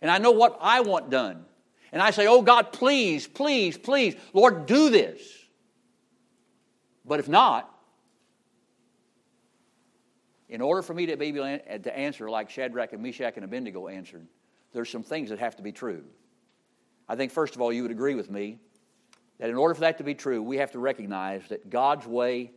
and 0.00 0.08
I 0.08 0.18
know 0.18 0.30
what 0.30 0.56
I 0.60 0.82
want 0.82 1.10
done, 1.10 1.46
and 1.94 2.02
I 2.02 2.10
say, 2.10 2.26
Oh 2.26 2.42
God, 2.42 2.72
please, 2.72 3.28
please, 3.28 3.78
please, 3.78 4.16
Lord, 4.32 4.66
do 4.66 4.90
this. 4.90 5.22
But 7.04 7.20
if 7.20 7.28
not, 7.28 7.70
in 10.48 10.60
order 10.60 10.82
for 10.82 10.92
me 10.92 11.06
to 11.06 11.16
be 11.16 11.26
able 11.26 11.58
to 11.84 11.96
answer 11.96 12.28
like 12.28 12.50
Shadrach 12.50 12.92
and 12.92 13.02
Meshach 13.02 13.36
and 13.36 13.44
Abednego 13.44 13.86
answered, 13.86 14.26
there's 14.72 14.90
some 14.90 15.04
things 15.04 15.30
that 15.30 15.38
have 15.38 15.54
to 15.56 15.62
be 15.62 15.70
true. 15.70 16.02
I 17.08 17.14
think, 17.14 17.30
first 17.30 17.54
of 17.54 17.60
all, 17.60 17.72
you 17.72 17.82
would 17.82 17.92
agree 17.92 18.16
with 18.16 18.28
me 18.28 18.58
that 19.38 19.48
in 19.48 19.54
order 19.54 19.74
for 19.74 19.82
that 19.82 19.98
to 19.98 20.04
be 20.04 20.14
true, 20.14 20.42
we 20.42 20.56
have 20.56 20.72
to 20.72 20.80
recognize 20.80 21.42
that 21.48 21.70
God's 21.70 22.06
way 22.06 22.50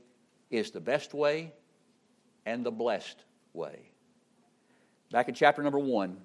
is 0.50 0.72
the 0.72 0.80
best 0.80 1.14
way 1.14 1.54
and 2.48 2.66
the 2.66 2.72
blessed 2.72 3.24
way. 3.54 3.92
Back 5.12 5.30
in 5.30 5.36
chapter 5.36 5.62
number 5.62 5.80
one, 5.80 6.18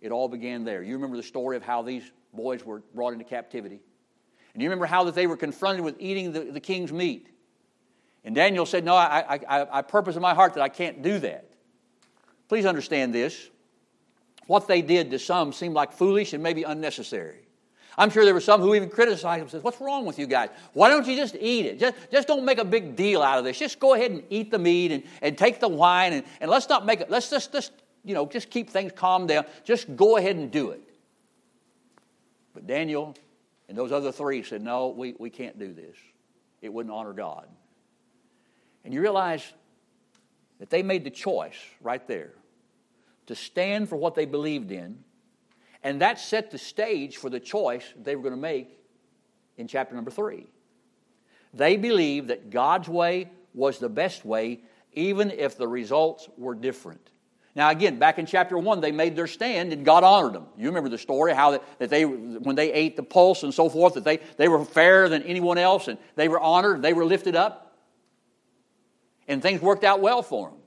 it 0.00 0.10
all 0.10 0.28
began 0.28 0.64
there. 0.64 0.82
You 0.82 0.94
remember 0.94 1.16
the 1.16 1.22
story 1.22 1.56
of 1.56 1.62
how 1.62 1.82
these 1.82 2.10
boys 2.36 2.64
were 2.64 2.82
brought 2.94 3.12
into 3.12 3.24
captivity. 3.24 3.80
And 4.52 4.62
you 4.62 4.68
remember 4.68 4.86
how 4.86 5.04
that 5.04 5.14
they 5.14 5.26
were 5.26 5.36
confronted 5.36 5.84
with 5.84 5.96
eating 5.98 6.32
the, 6.32 6.40
the 6.40 6.60
king's 6.60 6.92
meat. 6.92 7.28
And 8.24 8.34
Daniel 8.34 8.66
said, 8.66 8.84
No, 8.84 8.94
I, 8.94 9.38
I, 9.48 9.78
I 9.78 9.82
purpose 9.82 10.16
in 10.16 10.22
my 10.22 10.34
heart 10.34 10.54
that 10.54 10.62
I 10.62 10.68
can't 10.68 11.02
do 11.02 11.18
that. 11.18 11.50
Please 12.48 12.66
understand 12.66 13.14
this. 13.14 13.50
What 14.46 14.68
they 14.68 14.82
did 14.82 15.10
to 15.10 15.18
some 15.18 15.52
seemed 15.52 15.74
like 15.74 15.92
foolish 15.92 16.32
and 16.32 16.42
maybe 16.42 16.62
unnecessary. 16.62 17.40
I'm 17.96 18.10
sure 18.10 18.24
there 18.24 18.34
were 18.34 18.40
some 18.40 18.60
who 18.60 18.74
even 18.74 18.88
criticized 18.88 19.42
him, 19.42 19.48
said, 19.48 19.62
What's 19.62 19.80
wrong 19.80 20.04
with 20.04 20.18
you 20.18 20.26
guys? 20.26 20.50
Why 20.72 20.88
don't 20.88 21.06
you 21.06 21.16
just 21.16 21.36
eat 21.38 21.66
it? 21.66 21.78
Just, 21.78 21.96
just 22.10 22.28
don't 22.28 22.44
make 22.44 22.58
a 22.58 22.64
big 22.64 22.96
deal 22.96 23.22
out 23.22 23.38
of 23.38 23.44
this. 23.44 23.58
Just 23.58 23.78
go 23.78 23.94
ahead 23.94 24.10
and 24.10 24.22
eat 24.30 24.50
the 24.50 24.58
meat 24.58 24.92
and, 24.92 25.02
and 25.22 25.38
take 25.38 25.60
the 25.60 25.68
wine 25.68 26.12
and, 26.12 26.24
and 26.40 26.50
let's 26.50 26.68
not 26.68 26.86
make 26.86 27.00
it, 27.00 27.10
let's 27.10 27.30
just, 27.30 27.52
just, 27.52 27.72
you 28.04 28.14
know, 28.14 28.26
just 28.26 28.50
keep 28.50 28.70
things 28.70 28.92
calm 28.94 29.26
down. 29.26 29.44
Just 29.64 29.94
go 29.96 30.16
ahead 30.16 30.36
and 30.36 30.50
do 30.50 30.70
it. 30.70 30.82
But 32.64 32.72
Daniel 32.72 33.14
and 33.68 33.76
those 33.76 33.92
other 33.92 34.10
three 34.10 34.42
said, 34.42 34.62
No, 34.62 34.88
we, 34.88 35.14
we 35.18 35.28
can't 35.28 35.58
do 35.58 35.72
this. 35.72 35.96
It 36.62 36.72
wouldn't 36.72 36.94
honor 36.94 37.12
God. 37.12 37.46
And 38.84 38.94
you 38.94 39.00
realize 39.00 39.52
that 40.60 40.70
they 40.70 40.82
made 40.82 41.04
the 41.04 41.10
choice 41.10 41.58
right 41.82 42.06
there 42.08 42.32
to 43.26 43.34
stand 43.34 43.88
for 43.88 43.96
what 43.96 44.14
they 44.14 44.24
believed 44.24 44.70
in, 44.70 44.98
and 45.82 46.00
that 46.00 46.18
set 46.18 46.50
the 46.50 46.58
stage 46.58 47.16
for 47.18 47.28
the 47.28 47.40
choice 47.40 47.84
they 48.02 48.16
were 48.16 48.22
going 48.22 48.34
to 48.34 48.40
make 48.40 48.78
in 49.56 49.68
chapter 49.68 49.94
number 49.94 50.10
three. 50.10 50.46
They 51.52 51.76
believed 51.76 52.28
that 52.28 52.50
God's 52.50 52.88
way 52.88 53.30
was 53.52 53.78
the 53.78 53.88
best 53.88 54.24
way, 54.24 54.60
even 54.92 55.30
if 55.30 55.56
the 55.56 55.68
results 55.68 56.28
were 56.36 56.54
different. 56.54 57.10
Now, 57.56 57.70
again, 57.70 57.98
back 57.98 58.18
in 58.18 58.26
chapter 58.26 58.58
one, 58.58 58.80
they 58.80 58.90
made 58.90 59.14
their 59.14 59.28
stand 59.28 59.72
and 59.72 59.84
God 59.84 60.02
honored 60.02 60.32
them. 60.32 60.46
You 60.56 60.68
remember 60.68 60.88
the 60.88 60.98
story 60.98 61.32
how 61.34 61.52
that, 61.52 61.78
that 61.78 61.90
they, 61.90 62.04
when 62.04 62.56
they 62.56 62.72
ate 62.72 62.96
the 62.96 63.04
pulse 63.04 63.44
and 63.44 63.54
so 63.54 63.68
forth, 63.68 63.94
that 63.94 64.04
they, 64.04 64.18
they 64.36 64.48
were 64.48 64.64
fairer 64.64 65.08
than 65.08 65.22
anyone 65.22 65.56
else 65.56 65.86
and 65.86 65.98
they 66.16 66.26
were 66.28 66.40
honored, 66.40 66.82
they 66.82 66.92
were 66.92 67.04
lifted 67.04 67.36
up 67.36 67.76
and 69.28 69.40
things 69.40 69.60
worked 69.60 69.84
out 69.84 70.00
well 70.00 70.22
for 70.22 70.50
them. 70.50 70.58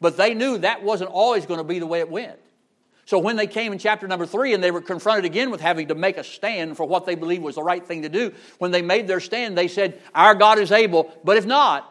But 0.00 0.16
they 0.16 0.34
knew 0.34 0.58
that 0.58 0.82
wasn't 0.84 1.10
always 1.10 1.46
going 1.46 1.58
to 1.58 1.64
be 1.64 1.80
the 1.80 1.86
way 1.86 1.98
it 1.98 2.08
went. 2.08 2.38
So 3.06 3.18
when 3.18 3.34
they 3.34 3.48
came 3.48 3.72
in 3.72 3.80
chapter 3.80 4.06
number 4.06 4.24
three 4.24 4.54
and 4.54 4.62
they 4.62 4.70
were 4.70 4.80
confronted 4.80 5.24
again 5.24 5.50
with 5.50 5.60
having 5.60 5.88
to 5.88 5.96
make 5.96 6.16
a 6.16 6.22
stand 6.22 6.76
for 6.76 6.86
what 6.86 7.06
they 7.06 7.16
believed 7.16 7.42
was 7.42 7.56
the 7.56 7.62
right 7.62 7.84
thing 7.84 8.02
to 8.02 8.08
do, 8.08 8.32
when 8.58 8.70
they 8.70 8.82
made 8.82 9.08
their 9.08 9.18
stand, 9.18 9.58
they 9.58 9.66
said, 9.66 10.00
Our 10.14 10.36
God 10.36 10.60
is 10.60 10.70
able, 10.70 11.12
but 11.24 11.36
if 11.36 11.44
not, 11.44 11.89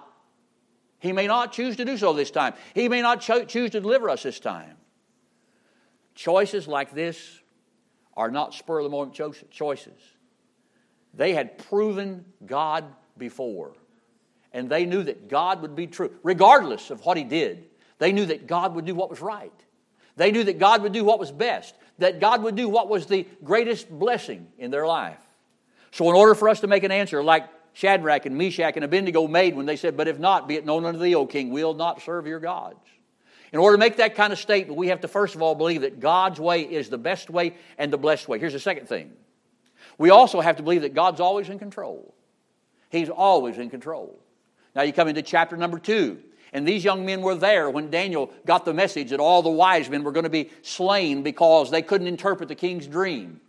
He 1.00 1.14
may 1.14 1.28
not 1.28 1.54
choose 1.54 1.78
to 1.78 1.86
do 1.86 1.98
so 1.98 2.14
this 2.14 2.32
time. 2.32 2.54
He 2.74 2.90
may 2.90 3.02
not 3.02 3.22
cho- 3.22 3.46
choose 3.46 3.72
to 3.72 3.80
deliver 3.80 4.10
us 4.10 4.24
this 4.24 4.40
time. 4.40 4.76
Choices 6.16 6.68
like 6.68 6.94
this 6.94 7.40
are 8.18 8.30
not 8.30 8.54
spur 8.54 8.80
of 8.80 8.84
the 8.84 8.90
moment 8.90 9.20
choices. 9.50 10.02
They 11.14 11.34
had 11.34 11.58
proven 11.58 12.26
God 12.46 12.86
before 13.18 13.74
and 14.52 14.70
they 14.70 14.86
knew 14.86 15.04
that 15.04 15.30
God 15.30 15.62
would 15.62 15.76
be 15.76 15.88
true, 15.88 16.12
regardless 16.24 16.90
of 16.90 17.06
what 17.06 17.18
he 17.18 17.24
did. 17.24 17.66
They 18.00 18.12
knew 18.12 18.26
that 18.26 18.48
God 18.48 18.76
would 18.76 18.86
do 18.86 18.96
what 18.96 19.10
was 19.10 19.22
right. 19.22 19.54
They 20.16 20.32
knew 20.32 20.44
that 20.44 20.60
God 20.60 20.82
would 20.84 20.92
do 20.92 21.04
what 21.04 21.20
was 21.20 21.32
best, 21.32 21.76
that 22.00 22.20
God 22.20 22.44
would 22.44 22.56
do 22.56 22.68
what 22.68 22.90
was 22.90 23.06
the 23.06 23.28
greatest 23.44 23.90
blessing 23.90 24.48
in 24.58 24.72
their 24.72 24.88
life. 24.88 25.20
So, 25.92 26.10
in 26.10 26.16
order 26.16 26.36
for 26.36 26.50
us 26.50 26.60
to 26.62 26.68
make 26.68 26.84
an 26.84 26.92
answer 26.92 27.24
like 27.24 27.48
Shadrach 27.80 28.26
and 28.26 28.38
Meshach 28.38 28.76
and 28.76 28.84
Abednego 28.84 29.26
made 29.26 29.56
when 29.56 29.66
they 29.66 29.78
said, 29.78 29.96
But 29.96 30.10
if 30.10 30.20
not, 30.20 30.50
be 30.50 30.56
it 30.56 30.66
known 30.66 30.84
unto 30.84 31.00
thee, 31.00 31.16
O 31.16 31.26
king, 31.26 31.50
we'll 31.50 31.74
not 31.74 32.02
serve 32.02 32.28
your 32.28 32.42
gods. 32.42 32.86
In 33.54 33.60
order 33.60 33.78
to 33.78 33.80
make 33.80 33.96
that 33.98 34.16
kind 34.16 34.34
of 34.34 34.40
statement, 34.40 34.78
we 34.78 34.90
have 34.90 35.00
to 35.00 35.08
first 35.08 35.34
of 35.34 35.42
all 35.42 35.56
believe 35.56 35.82
that 35.82 36.02
God's 36.02 36.42
way 36.42 36.64
is 36.64 36.90
the 36.90 36.98
best 36.98 37.30
way 37.30 37.56
and 37.78 37.92
the 37.92 37.98
blessed 37.98 38.28
way. 38.28 38.38
Here's 38.38 38.52
the 38.52 38.60
second 38.60 38.88
thing 38.88 39.14
we 39.98 40.10
also 40.10 40.42
have 40.42 40.58
to 40.58 40.64
believe 40.64 40.82
that 40.82 40.94
God's 40.94 41.22
always 41.22 41.48
in 41.48 41.58
control. 41.58 42.14
He's 42.90 43.10
always 43.10 43.58
in 43.58 43.70
control. 43.70 44.20
Now 44.76 44.82
you 44.82 44.92
come 44.92 45.08
into 45.08 45.22
chapter 45.22 45.56
number 45.56 45.80
two. 45.80 46.20
And 46.52 46.68
these 46.68 46.84
young 46.84 47.06
men 47.06 47.22
were 47.22 47.36
there 47.36 47.70
when 47.70 47.92
Daniel 47.92 48.34
got 48.46 48.66
the 48.66 48.74
message 48.74 49.12
that 49.12 49.22
all 49.22 49.42
the 49.42 49.50
wise 49.50 49.90
men 49.90 50.04
were 50.04 50.12
going 50.12 50.24
to 50.26 50.30
be 50.30 50.50
slain 50.64 51.24
because 51.24 51.72
they 51.72 51.82
couldn't 51.84 52.08
interpret 52.08 52.50
the 52.50 52.56
king's 52.56 52.88
dream. 52.88 53.40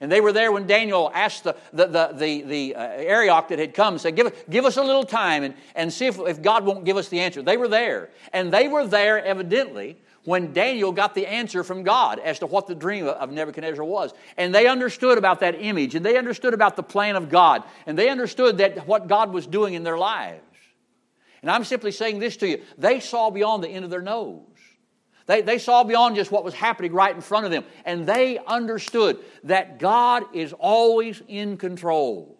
And 0.00 0.10
they 0.10 0.22
were 0.22 0.32
there 0.32 0.50
when 0.50 0.66
Daniel 0.66 1.10
asked 1.14 1.44
the, 1.44 1.56
the, 1.74 1.86
the, 1.86 2.12
the, 2.14 2.42
the 2.42 2.74
uh, 2.74 2.82
Arioch 2.82 3.48
that 3.48 3.58
had 3.58 3.74
come, 3.74 3.98
said, 3.98 4.16
give, 4.16 4.32
give 4.48 4.64
us 4.64 4.78
a 4.78 4.82
little 4.82 5.04
time 5.04 5.42
and, 5.42 5.54
and 5.74 5.92
see 5.92 6.06
if, 6.06 6.18
if 6.20 6.40
God 6.40 6.64
won't 6.64 6.86
give 6.86 6.96
us 6.96 7.08
the 7.08 7.20
answer. 7.20 7.42
They 7.42 7.58
were 7.58 7.68
there. 7.68 8.08
And 8.32 8.50
they 8.50 8.66
were 8.66 8.86
there, 8.86 9.22
evidently, 9.22 9.98
when 10.24 10.54
Daniel 10.54 10.92
got 10.92 11.14
the 11.14 11.26
answer 11.26 11.62
from 11.62 11.82
God 11.82 12.18
as 12.18 12.38
to 12.38 12.46
what 12.46 12.66
the 12.66 12.74
dream 12.74 13.06
of 13.06 13.30
Nebuchadnezzar 13.30 13.84
was. 13.84 14.14
And 14.38 14.54
they 14.54 14.66
understood 14.66 15.18
about 15.18 15.40
that 15.40 15.60
image, 15.60 15.94
and 15.94 16.04
they 16.04 16.16
understood 16.16 16.54
about 16.54 16.76
the 16.76 16.82
plan 16.82 17.16
of 17.16 17.28
God, 17.28 17.62
and 17.86 17.98
they 17.98 18.08
understood 18.08 18.58
that 18.58 18.86
what 18.86 19.06
God 19.06 19.32
was 19.32 19.46
doing 19.46 19.74
in 19.74 19.82
their 19.82 19.98
lives. 19.98 20.42
And 21.42 21.50
I'm 21.50 21.64
simply 21.64 21.92
saying 21.92 22.18
this 22.18 22.36
to 22.38 22.48
you. 22.48 22.62
They 22.76 23.00
saw 23.00 23.30
beyond 23.30 23.64
the 23.64 23.68
end 23.68 23.84
of 23.84 23.90
their 23.90 24.02
nose. 24.02 24.42
They, 25.30 25.42
they 25.42 25.58
saw 25.58 25.84
beyond 25.84 26.16
just 26.16 26.32
what 26.32 26.42
was 26.42 26.54
happening 26.54 26.92
right 26.92 27.14
in 27.14 27.20
front 27.20 27.44
of 27.44 27.52
them. 27.52 27.62
And 27.84 28.04
they 28.04 28.38
understood 28.38 29.20
that 29.44 29.78
God 29.78 30.24
is 30.34 30.52
always 30.52 31.22
in 31.28 31.56
control. 31.56 32.36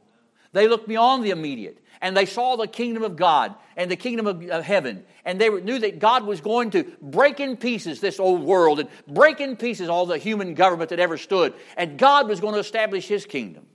They 0.52 0.66
looked 0.66 0.88
beyond 0.88 1.24
the 1.24 1.30
immediate 1.30 1.78
and 2.00 2.16
they 2.16 2.26
saw 2.26 2.56
the 2.56 2.66
kingdom 2.66 3.04
of 3.04 3.14
God 3.14 3.54
and 3.76 3.88
the 3.88 3.94
kingdom 3.94 4.26
of, 4.26 4.42
of 4.42 4.64
heaven. 4.64 5.04
And 5.24 5.40
they 5.40 5.48
knew 5.50 5.78
that 5.78 6.00
God 6.00 6.24
was 6.24 6.40
going 6.40 6.70
to 6.70 6.82
break 7.00 7.38
in 7.38 7.56
pieces 7.56 8.00
this 8.00 8.18
old 8.18 8.42
world 8.42 8.80
and 8.80 8.88
break 9.06 9.38
in 9.38 9.54
pieces 9.54 9.88
all 9.88 10.04
the 10.04 10.18
human 10.18 10.54
government 10.54 10.90
that 10.90 10.98
ever 10.98 11.16
stood. 11.16 11.54
And 11.76 11.96
God 11.96 12.26
was 12.26 12.40
going 12.40 12.54
to 12.54 12.60
establish 12.60 13.06
his 13.06 13.24
kingdom. 13.24 13.66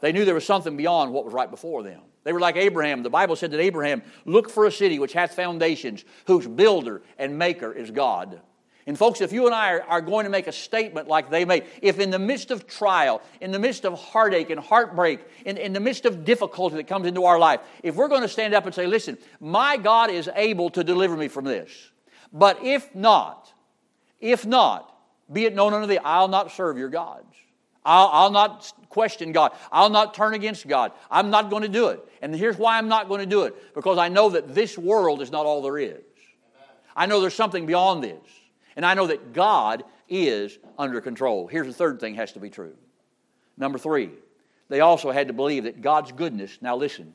They 0.00 0.10
knew 0.10 0.24
there 0.24 0.34
was 0.34 0.44
something 0.44 0.76
beyond 0.76 1.12
what 1.12 1.24
was 1.24 1.32
right 1.32 1.48
before 1.48 1.84
them. 1.84 2.00
They 2.24 2.32
were 2.32 2.40
like 2.40 2.56
Abraham. 2.56 3.02
The 3.02 3.10
Bible 3.10 3.36
said 3.36 3.50
that 3.52 3.60
Abraham 3.60 4.02
looked 4.24 4.50
for 4.50 4.66
a 4.66 4.72
city 4.72 4.98
which 4.98 5.12
hath 5.12 5.34
foundations, 5.34 6.04
whose 6.26 6.46
builder 6.46 7.02
and 7.18 7.38
maker 7.38 7.72
is 7.72 7.90
God. 7.90 8.40
And 8.86 8.98
folks, 8.98 9.22
if 9.22 9.32
you 9.32 9.46
and 9.46 9.54
I 9.54 9.78
are, 9.78 10.02
going 10.02 10.24
to 10.24 10.30
make 10.30 10.46
a 10.46 10.52
statement 10.52 11.08
like 11.08 11.30
they 11.30 11.46
made, 11.46 11.64
if 11.80 11.98
in 11.98 12.10
the 12.10 12.18
midst 12.18 12.50
of 12.50 12.66
trial, 12.66 13.22
in 13.40 13.50
the 13.50 13.58
midst 13.58 13.86
of 13.86 13.98
heartache 13.98 14.50
and 14.50 14.60
heartbreak, 14.60 15.20
in, 15.46 15.56
in 15.56 15.72
the 15.72 15.80
midst 15.80 16.04
of 16.04 16.24
difficulty 16.24 16.76
that 16.76 16.86
comes 16.86 17.06
into 17.06 17.24
our 17.24 17.38
life, 17.38 17.60
if 17.82 17.94
we're 17.94 18.08
going 18.08 18.22
to 18.22 18.28
stand 18.28 18.52
up 18.52 18.66
and 18.66 18.74
say, 18.74 18.86
listen, 18.86 19.16
my 19.40 19.78
God 19.78 20.10
is 20.10 20.28
able 20.34 20.68
to 20.70 20.84
deliver 20.84 21.16
me 21.16 21.28
from 21.28 21.46
this. 21.46 21.70
But 22.30 22.62
if 22.62 22.94
not, 22.94 23.50
if 24.20 24.44
not, 24.44 24.94
be 25.32 25.46
it 25.46 25.54
known 25.54 25.72
unto 25.72 25.86
thee, 25.86 25.98
I'll 25.98 26.28
not 26.28 26.52
serve 26.52 26.76
your 26.76 26.90
gods. 26.90 27.34
I'll, 27.84 28.08
I'll, 28.12 28.30
not 28.30 28.72
question 28.88 29.32
God. 29.32 29.52
I'll 29.70 29.90
not 29.90 30.14
turn 30.14 30.34
against 30.34 30.66
God. 30.66 30.92
I'm 31.10 31.30
not 31.30 31.50
going 31.50 31.62
to 31.62 31.68
do 31.68 31.88
it. 31.88 32.00
And 32.22 32.34
here's 32.34 32.56
why 32.56 32.78
I'm 32.78 32.88
not 32.88 33.08
going 33.08 33.20
to 33.20 33.26
do 33.26 33.42
it 33.42 33.74
because 33.74 33.98
I 33.98 34.08
know 34.08 34.30
that 34.30 34.54
this 34.54 34.78
world 34.78 35.20
is 35.20 35.30
not 35.30 35.44
all 35.44 35.62
there 35.62 35.78
is. 35.78 36.02
I 36.96 37.06
know 37.06 37.20
there's 37.20 37.34
something 37.34 37.66
beyond 37.66 38.02
this. 38.02 38.20
And 38.76 38.84
I 38.86 38.94
know 38.94 39.06
that 39.06 39.32
God 39.32 39.84
is 40.08 40.58
under 40.78 41.00
control. 41.00 41.46
Here's 41.46 41.66
the 41.66 41.72
third 41.72 42.00
thing 42.00 42.14
has 42.14 42.32
to 42.32 42.40
be 42.40 42.50
true. 42.50 42.74
Number 43.56 43.78
three, 43.78 44.10
they 44.68 44.80
also 44.80 45.10
had 45.10 45.28
to 45.28 45.34
believe 45.34 45.64
that 45.64 45.80
God's 45.80 46.12
goodness, 46.12 46.58
now 46.60 46.76
listen, 46.76 47.14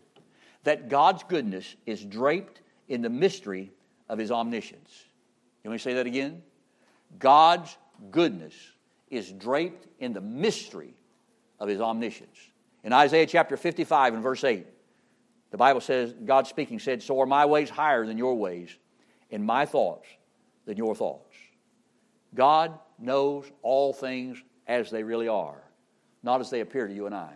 that 0.63 0.89
God's 0.89 1.23
goodness 1.23 1.75
is 1.85 2.03
draped 2.03 2.61
in 2.88 3.01
the 3.01 3.09
mystery 3.09 3.71
of 4.07 4.19
his 4.19 4.31
omniscience. 4.31 5.05
Can 5.63 5.71
we 5.71 5.77
say 5.77 5.95
that 5.95 6.05
again? 6.05 6.41
God's 7.17 7.75
goodness 8.11 8.53
is 9.09 9.31
draped 9.31 9.87
in 9.99 10.13
the 10.13 10.21
mystery 10.21 10.93
of 11.59 11.67
his 11.67 11.81
omniscience. 11.81 12.37
In 12.83 12.93
Isaiah 12.93 13.25
chapter 13.25 13.57
55 13.57 14.13
and 14.13 14.23
verse 14.23 14.43
8, 14.43 14.65
the 15.51 15.57
Bible 15.57 15.81
says, 15.81 16.13
God 16.25 16.47
speaking 16.47 16.79
said, 16.79 17.01
So 17.01 17.19
are 17.21 17.25
my 17.25 17.45
ways 17.45 17.69
higher 17.69 18.05
than 18.05 18.17
your 18.17 18.35
ways, 18.35 18.75
and 19.31 19.43
my 19.43 19.65
thoughts 19.65 20.07
than 20.65 20.77
your 20.77 20.95
thoughts. 20.95 21.35
God 22.35 22.77
knows 22.99 23.45
all 23.61 23.91
things 23.91 24.41
as 24.67 24.91
they 24.91 25.03
really 25.03 25.27
are, 25.27 25.61
not 26.21 26.41
as 26.41 26.49
they 26.49 26.61
appear 26.61 26.87
to 26.87 26.93
you 26.93 27.07
and 27.07 27.15
I. 27.15 27.33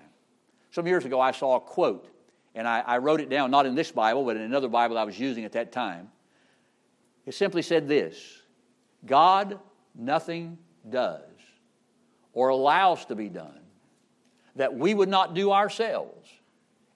Some 0.71 0.87
years 0.87 1.05
ago, 1.05 1.19
I 1.19 1.31
saw 1.31 1.55
a 1.55 1.59
quote, 1.59 2.07
and 2.55 2.67
I, 2.67 2.79
I 2.81 2.97
wrote 2.99 3.21
it 3.21 3.29
down, 3.29 3.49
not 3.51 3.65
in 3.65 3.75
this 3.75 3.91
Bible, 3.91 4.23
but 4.23 4.35
in 4.35 4.43
another 4.43 4.67
Bible 4.67 4.97
I 4.97 5.03
was 5.03 5.19
using 5.19 5.45
at 5.45 5.53
that 5.53 5.71
time. 5.71 6.09
It 7.25 7.33
simply 7.33 7.61
said 7.61 7.87
this 7.87 8.41
God 9.05 9.59
nothing 9.95 10.57
does 10.89 11.21
or 12.33 12.49
allows 12.49 13.05
to 13.05 13.15
be 13.15 13.29
done 13.29 13.59
that 14.55 14.73
we 14.73 14.93
would 14.93 15.09
not 15.09 15.33
do 15.33 15.51
ourselves 15.51 16.29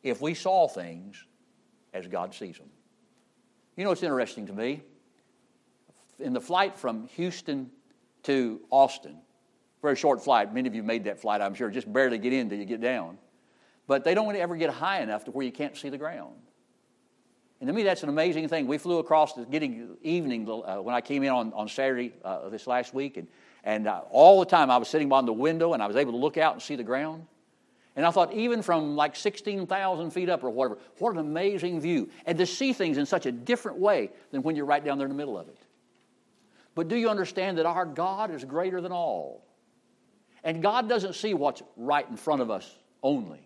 if 0.03 0.22
we 0.22 0.34
saw 0.34 0.67
things 0.67 1.24
as 1.94 2.08
God 2.08 2.34
sees 2.34 2.58
them. 2.58 2.70
You 3.75 3.84
know, 3.84 3.91
it's 3.91 4.03
interesting 4.03 4.48
to 4.48 4.53
me. 4.53 4.82
In 6.20 6.34
the 6.34 6.41
flight 6.41 6.77
from 6.77 7.08
Houston 7.10 7.70
to 8.24 8.60
Austin, 8.70 9.17
very 9.82 9.96
short 9.96 10.24
flight, 10.24 10.53
many 10.53 10.67
of 10.67 10.75
you 10.75 10.84
made 10.84 11.03
that 11.03 11.20
flight, 11.20 11.41
I'm 11.41 11.53
sure, 11.53 11.70
just 11.70 11.91
barely 11.91 12.17
get 12.17 12.34
in 12.34 12.41
until 12.41 12.58
you 12.58 12.65
get 12.65 12.82
down. 12.82 13.17
But 13.86 14.03
they 14.03 14.13
don't 14.13 14.36
ever 14.36 14.56
get 14.56 14.72
high 14.72 15.01
enough 15.01 15.25
to 15.25 15.32
where 15.32 15.46
you 15.46 15.51
can't 15.51 15.77
see 15.77 15.89
the 15.89 15.98
ground. 15.98 16.36
And 17.60 17.67
to 17.67 17.74
me, 17.74 17.84
that's 17.84 18.03
an 18.03 18.10
amazing 18.10 18.48
thing. 18.50 18.67
We 18.67 18.77
flew 18.77 19.00
across 19.00 19.34
the 19.34 19.46
getting 19.46 19.98
evening 20.01 20.48
uh, 20.50 20.77
when 20.77 20.94
I 20.94 21.01
came 21.01 21.24
in 21.24 21.29
on, 21.29 21.53
on 21.53 21.67
Saturday 21.67 22.13
uh, 22.24 22.50
this 22.50 22.67
last 22.67 22.94
week, 22.94 23.17
and, 23.17 23.27
and 23.67 23.86
uh, 23.86 24.00
all 24.12 24.39
the 24.39 24.45
time 24.45 24.71
I 24.71 24.77
was 24.77 24.88
sitting 24.88 25.09
by 25.09 25.21
the 25.21 25.33
window 25.33 25.74
and 25.74 25.83
I 25.83 25.88
was 25.88 25.97
able 25.97 26.13
to 26.13 26.17
look 26.17 26.38
out 26.38 26.53
and 26.53 26.62
see 26.62 26.77
the 26.77 26.86
ground. 26.86 27.25
And 27.97 28.05
I 28.05 28.12
thought, 28.12 28.31
even 28.31 28.62
from 28.62 28.95
like 28.95 29.17
16,000 29.17 30.12
feet 30.12 30.29
up 30.29 30.45
or 30.45 30.50
whatever, 30.50 30.77
what 31.00 31.12
an 31.12 31.17
amazing 31.17 31.81
view. 31.81 32.09
And 32.25 32.38
to 32.38 32.45
see 32.45 32.71
things 32.71 32.97
in 32.97 33.05
such 33.05 33.25
a 33.25 33.31
different 33.31 33.79
way 33.79 34.12
than 34.31 34.41
when 34.41 34.55
you're 34.55 34.65
right 34.65 34.81
down 34.81 34.97
there 34.97 35.05
in 35.05 35.12
the 35.12 35.17
middle 35.17 35.38
of 35.38 35.50
it. 35.50 35.57
But 36.75 36.88
do 36.88 36.95
you 36.95 37.09
understand 37.09 37.57
that 37.57 37.65
our 37.65 37.86
God 37.86 38.31
is 38.31 38.45
greater 38.45 38.79
than 38.79 38.93
all? 38.93 39.43
And 40.45 40.62
God 40.62 40.88
doesn't 40.88 41.15
see 41.15 41.33
what's 41.33 41.62
right 41.75 42.09
in 42.09 42.15
front 42.15 42.41
of 42.41 42.50
us 42.50 42.74
only. 43.03 43.45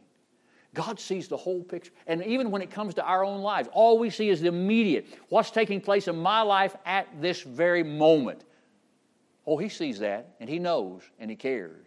God 0.75 0.99
sees 0.99 1.29
the 1.29 1.37
whole 1.37 1.63
picture. 1.63 1.93
And 2.05 2.23
even 2.25 2.51
when 2.51 2.61
it 2.61 2.69
comes 2.69 2.93
to 2.93 3.03
our 3.03 3.25
own 3.25 3.41
lives, 3.41 3.69
all 3.73 3.97
we 3.97 4.11
see 4.11 4.29
is 4.29 4.41
the 4.41 4.49
immediate. 4.49 5.07
What's 5.29 5.49
taking 5.49 5.81
place 5.81 6.07
in 6.07 6.15
my 6.15 6.43
life 6.43 6.75
at 6.85 7.07
this 7.23 7.41
very 7.41 7.81
moment? 7.81 8.43
Oh, 9.45 9.57
He 9.57 9.69
sees 9.69 9.99
that, 9.99 10.35
and 10.39 10.49
He 10.49 10.59
knows, 10.59 11.01
and 11.19 11.29
He 11.29 11.35
cares. 11.35 11.85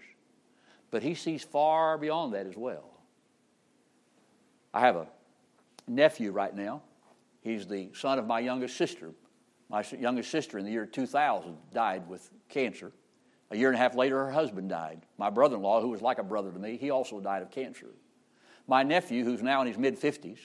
But 0.90 1.02
He 1.02 1.14
sees 1.14 1.42
far 1.42 1.98
beyond 1.98 2.34
that 2.34 2.46
as 2.46 2.56
well. 2.56 2.90
I 4.72 4.80
have 4.80 4.96
a 4.96 5.06
nephew 5.86 6.32
right 6.32 6.54
now. 6.54 6.82
He's 7.42 7.66
the 7.66 7.90
son 7.94 8.18
of 8.18 8.26
my 8.26 8.40
youngest 8.40 8.76
sister. 8.76 9.12
My 9.68 9.84
youngest 9.98 10.30
sister 10.30 10.58
in 10.58 10.64
the 10.64 10.70
year 10.70 10.86
2000 10.86 11.56
died 11.72 12.08
with 12.08 12.30
cancer. 12.48 12.92
A 13.50 13.56
year 13.56 13.68
and 13.68 13.76
a 13.76 13.78
half 13.78 13.94
later, 13.94 14.16
her 14.24 14.32
husband 14.32 14.68
died. 14.68 15.02
My 15.18 15.30
brother 15.30 15.56
in 15.56 15.62
law, 15.62 15.80
who 15.80 15.88
was 15.88 16.02
like 16.02 16.18
a 16.18 16.24
brother 16.24 16.50
to 16.50 16.58
me, 16.58 16.76
he 16.76 16.90
also 16.90 17.20
died 17.20 17.42
of 17.42 17.50
cancer. 17.50 17.90
My 18.66 18.82
nephew, 18.82 19.24
who's 19.24 19.42
now 19.42 19.60
in 19.60 19.66
his 19.66 19.78
mid 19.78 20.00
50s, 20.00 20.38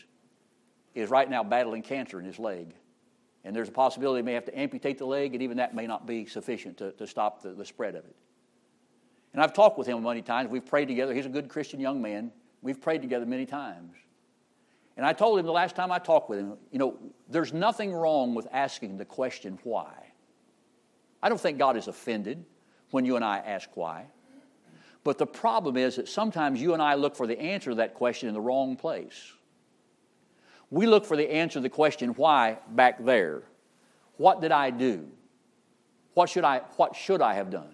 is 0.93 1.09
right 1.09 1.29
now 1.29 1.43
battling 1.43 1.81
cancer 1.81 2.19
in 2.19 2.25
his 2.25 2.37
leg. 2.37 2.73
And 3.43 3.55
there's 3.55 3.69
a 3.69 3.71
possibility 3.71 4.19
he 4.19 4.23
may 4.23 4.33
have 4.33 4.45
to 4.45 4.59
amputate 4.59 4.97
the 4.97 5.05
leg, 5.05 5.33
and 5.33 5.41
even 5.41 5.57
that 5.57 5.73
may 5.73 5.87
not 5.87 6.05
be 6.05 6.25
sufficient 6.25 6.77
to, 6.77 6.91
to 6.93 7.07
stop 7.07 7.41
the, 7.41 7.51
the 7.51 7.65
spread 7.65 7.95
of 7.95 8.03
it. 8.03 8.15
And 9.33 9.41
I've 9.41 9.53
talked 9.53 9.77
with 9.77 9.87
him 9.87 10.03
many 10.03 10.21
times. 10.21 10.49
We've 10.49 10.65
prayed 10.65 10.87
together. 10.87 11.13
He's 11.13 11.25
a 11.25 11.29
good 11.29 11.49
Christian 11.49 11.79
young 11.79 12.01
man. 12.01 12.31
We've 12.61 12.81
prayed 12.81 13.01
together 13.01 13.25
many 13.25 13.45
times. 13.45 13.95
And 14.97 15.05
I 15.05 15.13
told 15.13 15.39
him 15.39 15.45
the 15.45 15.51
last 15.51 15.75
time 15.75 15.91
I 15.91 15.99
talked 15.99 16.29
with 16.29 16.39
him, 16.39 16.57
you 16.71 16.79
know, 16.79 16.97
there's 17.29 17.53
nothing 17.53 17.93
wrong 17.93 18.35
with 18.35 18.47
asking 18.51 18.97
the 18.97 19.05
question 19.05 19.57
why. 19.63 19.93
I 21.21 21.29
don't 21.29 21.39
think 21.39 21.57
God 21.57 21.77
is 21.77 21.87
offended 21.87 22.43
when 22.91 23.05
you 23.05 23.15
and 23.15 23.23
I 23.23 23.37
ask 23.37 23.69
why. 23.75 24.07
But 25.03 25.17
the 25.17 25.25
problem 25.25 25.77
is 25.77 25.95
that 25.95 26.09
sometimes 26.09 26.61
you 26.61 26.73
and 26.73 26.81
I 26.81 26.95
look 26.95 27.15
for 27.15 27.27
the 27.27 27.39
answer 27.39 27.69
to 27.69 27.75
that 27.77 27.93
question 27.93 28.27
in 28.27 28.33
the 28.33 28.41
wrong 28.41 28.75
place. 28.75 29.33
We 30.71 30.85
look 30.85 31.05
for 31.05 31.17
the 31.17 31.31
answer 31.31 31.55
to 31.55 31.61
the 31.61 31.69
question, 31.69 32.09
why, 32.11 32.59
back 32.69 33.03
there. 33.03 33.43
What 34.17 34.41
did 34.41 34.51
I 34.51 34.69
do? 34.69 35.07
What 36.13 36.29
should 36.29 36.43
I, 36.43 36.61
what 36.75 36.95
should 36.95 37.21
I 37.21 37.33
have 37.35 37.49
done? 37.49 37.73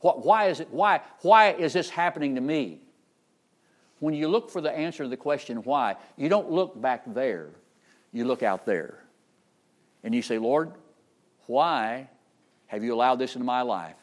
What, 0.00 0.24
why, 0.24 0.46
is 0.48 0.60
it, 0.60 0.68
why, 0.70 1.00
why 1.22 1.52
is 1.52 1.72
this 1.72 1.88
happening 1.88 2.34
to 2.34 2.40
me? 2.40 2.80
When 4.00 4.14
you 4.14 4.28
look 4.28 4.50
for 4.50 4.60
the 4.60 4.70
answer 4.70 5.04
to 5.04 5.08
the 5.08 5.16
question, 5.16 5.58
why, 5.58 5.96
you 6.16 6.28
don't 6.28 6.50
look 6.50 6.80
back 6.80 7.02
there, 7.06 7.50
you 8.12 8.24
look 8.24 8.42
out 8.42 8.66
there. 8.66 8.98
And 10.02 10.14
you 10.14 10.20
say, 10.20 10.38
Lord, 10.38 10.72
why 11.46 12.08
have 12.66 12.82
you 12.82 12.94
allowed 12.94 13.16
this 13.16 13.34
into 13.34 13.46
my 13.46 13.62
life? 13.62 13.96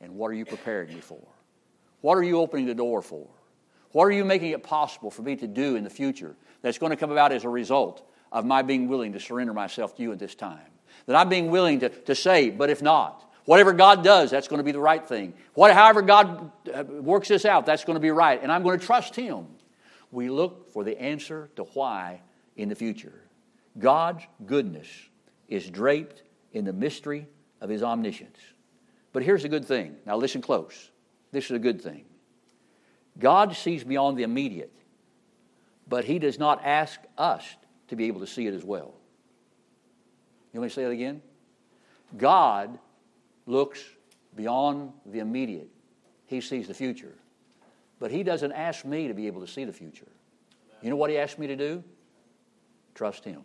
And 0.00 0.16
what 0.16 0.28
are 0.28 0.34
you 0.34 0.44
preparing 0.44 0.88
me 0.88 1.00
for? 1.00 1.20
What 2.00 2.18
are 2.18 2.22
you 2.22 2.38
opening 2.38 2.66
the 2.66 2.74
door 2.74 3.00
for? 3.00 3.26
What 3.92 4.04
are 4.04 4.12
you 4.12 4.24
making 4.24 4.50
it 4.50 4.62
possible 4.62 5.10
for 5.10 5.22
me 5.22 5.36
to 5.36 5.46
do 5.46 5.76
in 5.76 5.84
the 5.84 5.90
future 5.90 6.36
that's 6.66 6.78
going 6.78 6.90
to 6.90 6.96
come 6.96 7.12
about 7.12 7.30
as 7.30 7.44
a 7.44 7.48
result 7.48 8.02
of 8.32 8.44
my 8.44 8.60
being 8.62 8.88
willing 8.88 9.12
to 9.12 9.20
surrender 9.20 9.54
myself 9.54 9.94
to 9.94 10.02
you 10.02 10.10
at 10.10 10.18
this 10.18 10.34
time? 10.34 10.66
That 11.06 11.14
I'm 11.14 11.28
being 11.28 11.48
willing 11.48 11.78
to, 11.80 11.88
to 11.88 12.16
say, 12.16 12.50
but 12.50 12.70
if 12.70 12.82
not, 12.82 13.32
whatever 13.44 13.72
God 13.72 14.02
does, 14.02 14.32
that's 14.32 14.48
going 14.48 14.58
to 14.58 14.64
be 14.64 14.72
the 14.72 14.80
right 14.80 15.06
thing. 15.06 15.32
What, 15.54 15.72
however, 15.72 16.02
God 16.02 16.50
uh, 16.74 16.82
works 16.82 17.28
this 17.28 17.44
out, 17.44 17.66
that's 17.66 17.84
going 17.84 17.94
to 17.94 18.00
be 18.00 18.10
right. 18.10 18.42
And 18.42 18.50
I'm 18.50 18.64
going 18.64 18.80
to 18.80 18.84
trust 18.84 19.14
Him. 19.14 19.46
We 20.10 20.28
look 20.28 20.72
for 20.72 20.82
the 20.82 21.00
answer 21.00 21.50
to 21.54 21.62
why 21.62 22.22
in 22.56 22.68
the 22.68 22.74
future. 22.74 23.22
God's 23.78 24.24
goodness 24.44 24.88
is 25.46 25.70
draped 25.70 26.24
in 26.52 26.64
the 26.64 26.72
mystery 26.72 27.28
of 27.60 27.70
His 27.70 27.84
omniscience. 27.84 28.38
But 29.12 29.22
here's 29.22 29.42
the 29.42 29.48
good 29.48 29.64
thing. 29.64 29.94
Now, 30.04 30.16
listen 30.16 30.42
close. 30.42 30.90
This 31.30 31.44
is 31.44 31.52
a 31.52 31.60
good 31.60 31.80
thing. 31.80 32.06
God 33.18 33.54
sees 33.54 33.84
beyond 33.84 34.18
the 34.18 34.24
immediate, 34.24 34.72
but 35.88 36.04
He 36.04 36.18
does 36.18 36.38
not 36.38 36.64
ask 36.64 37.00
us 37.16 37.44
to 37.88 37.96
be 37.96 38.06
able 38.06 38.20
to 38.20 38.26
see 38.26 38.46
it 38.46 38.54
as 38.54 38.64
well. 38.64 38.94
You 40.52 40.60
want 40.60 40.64
me 40.64 40.68
to 40.68 40.74
say 40.74 40.84
that 40.84 40.90
again? 40.90 41.22
God 42.16 42.78
looks 43.46 43.82
beyond 44.34 44.92
the 45.06 45.20
immediate, 45.20 45.68
He 46.26 46.40
sees 46.40 46.68
the 46.68 46.74
future. 46.74 47.14
But 47.98 48.10
He 48.10 48.22
doesn't 48.22 48.52
ask 48.52 48.84
me 48.84 49.08
to 49.08 49.14
be 49.14 49.26
able 49.26 49.40
to 49.40 49.46
see 49.46 49.64
the 49.64 49.72
future. 49.72 50.08
You 50.82 50.90
know 50.90 50.96
what 50.96 51.10
He 51.10 51.18
asked 51.18 51.38
me 51.38 51.46
to 51.46 51.56
do? 51.56 51.82
Trust 52.94 53.24
Him. 53.24 53.42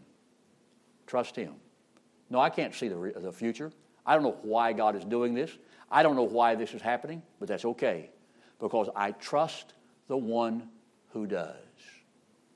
Trust 1.08 1.36
Him. 1.36 1.54
No, 2.30 2.39
I 2.39 2.49
can't 2.49 2.73
see 2.73 2.88
the, 2.88 3.13
the 3.17 3.32
future. 3.32 3.71
I 4.06 4.15
don't 4.15 4.23
know 4.23 4.38
why 4.41 4.73
God 4.73 4.95
is 4.95 5.06
doing 5.06 5.34
this. 5.34 5.51
I 5.89 6.04
don't 6.04 6.15
know 6.15 6.23
why 6.23 6.56
this 6.56 6.73
is 6.73 6.82
happening, 6.82 7.21
but 7.39 7.47
that's 7.47 7.65
okay 7.65 8.10
because 8.60 8.88
I 8.95 9.12
trust 9.12 9.73
the 10.08 10.15
one 10.15 10.69
who 11.12 11.27
does. 11.27 11.56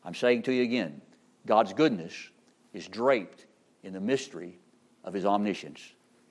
I'm 0.05 0.13
saying 0.13 0.43
to 0.43 0.53
you 0.53 0.63
again 0.63 1.01
God's 1.45 1.73
goodness 1.73 2.13
is 2.73 2.87
draped 2.87 3.45
in 3.83 3.93
the 3.93 3.99
mystery 3.99 4.59
of 5.03 5.13
his 5.13 5.25
omniscience. 5.25 5.81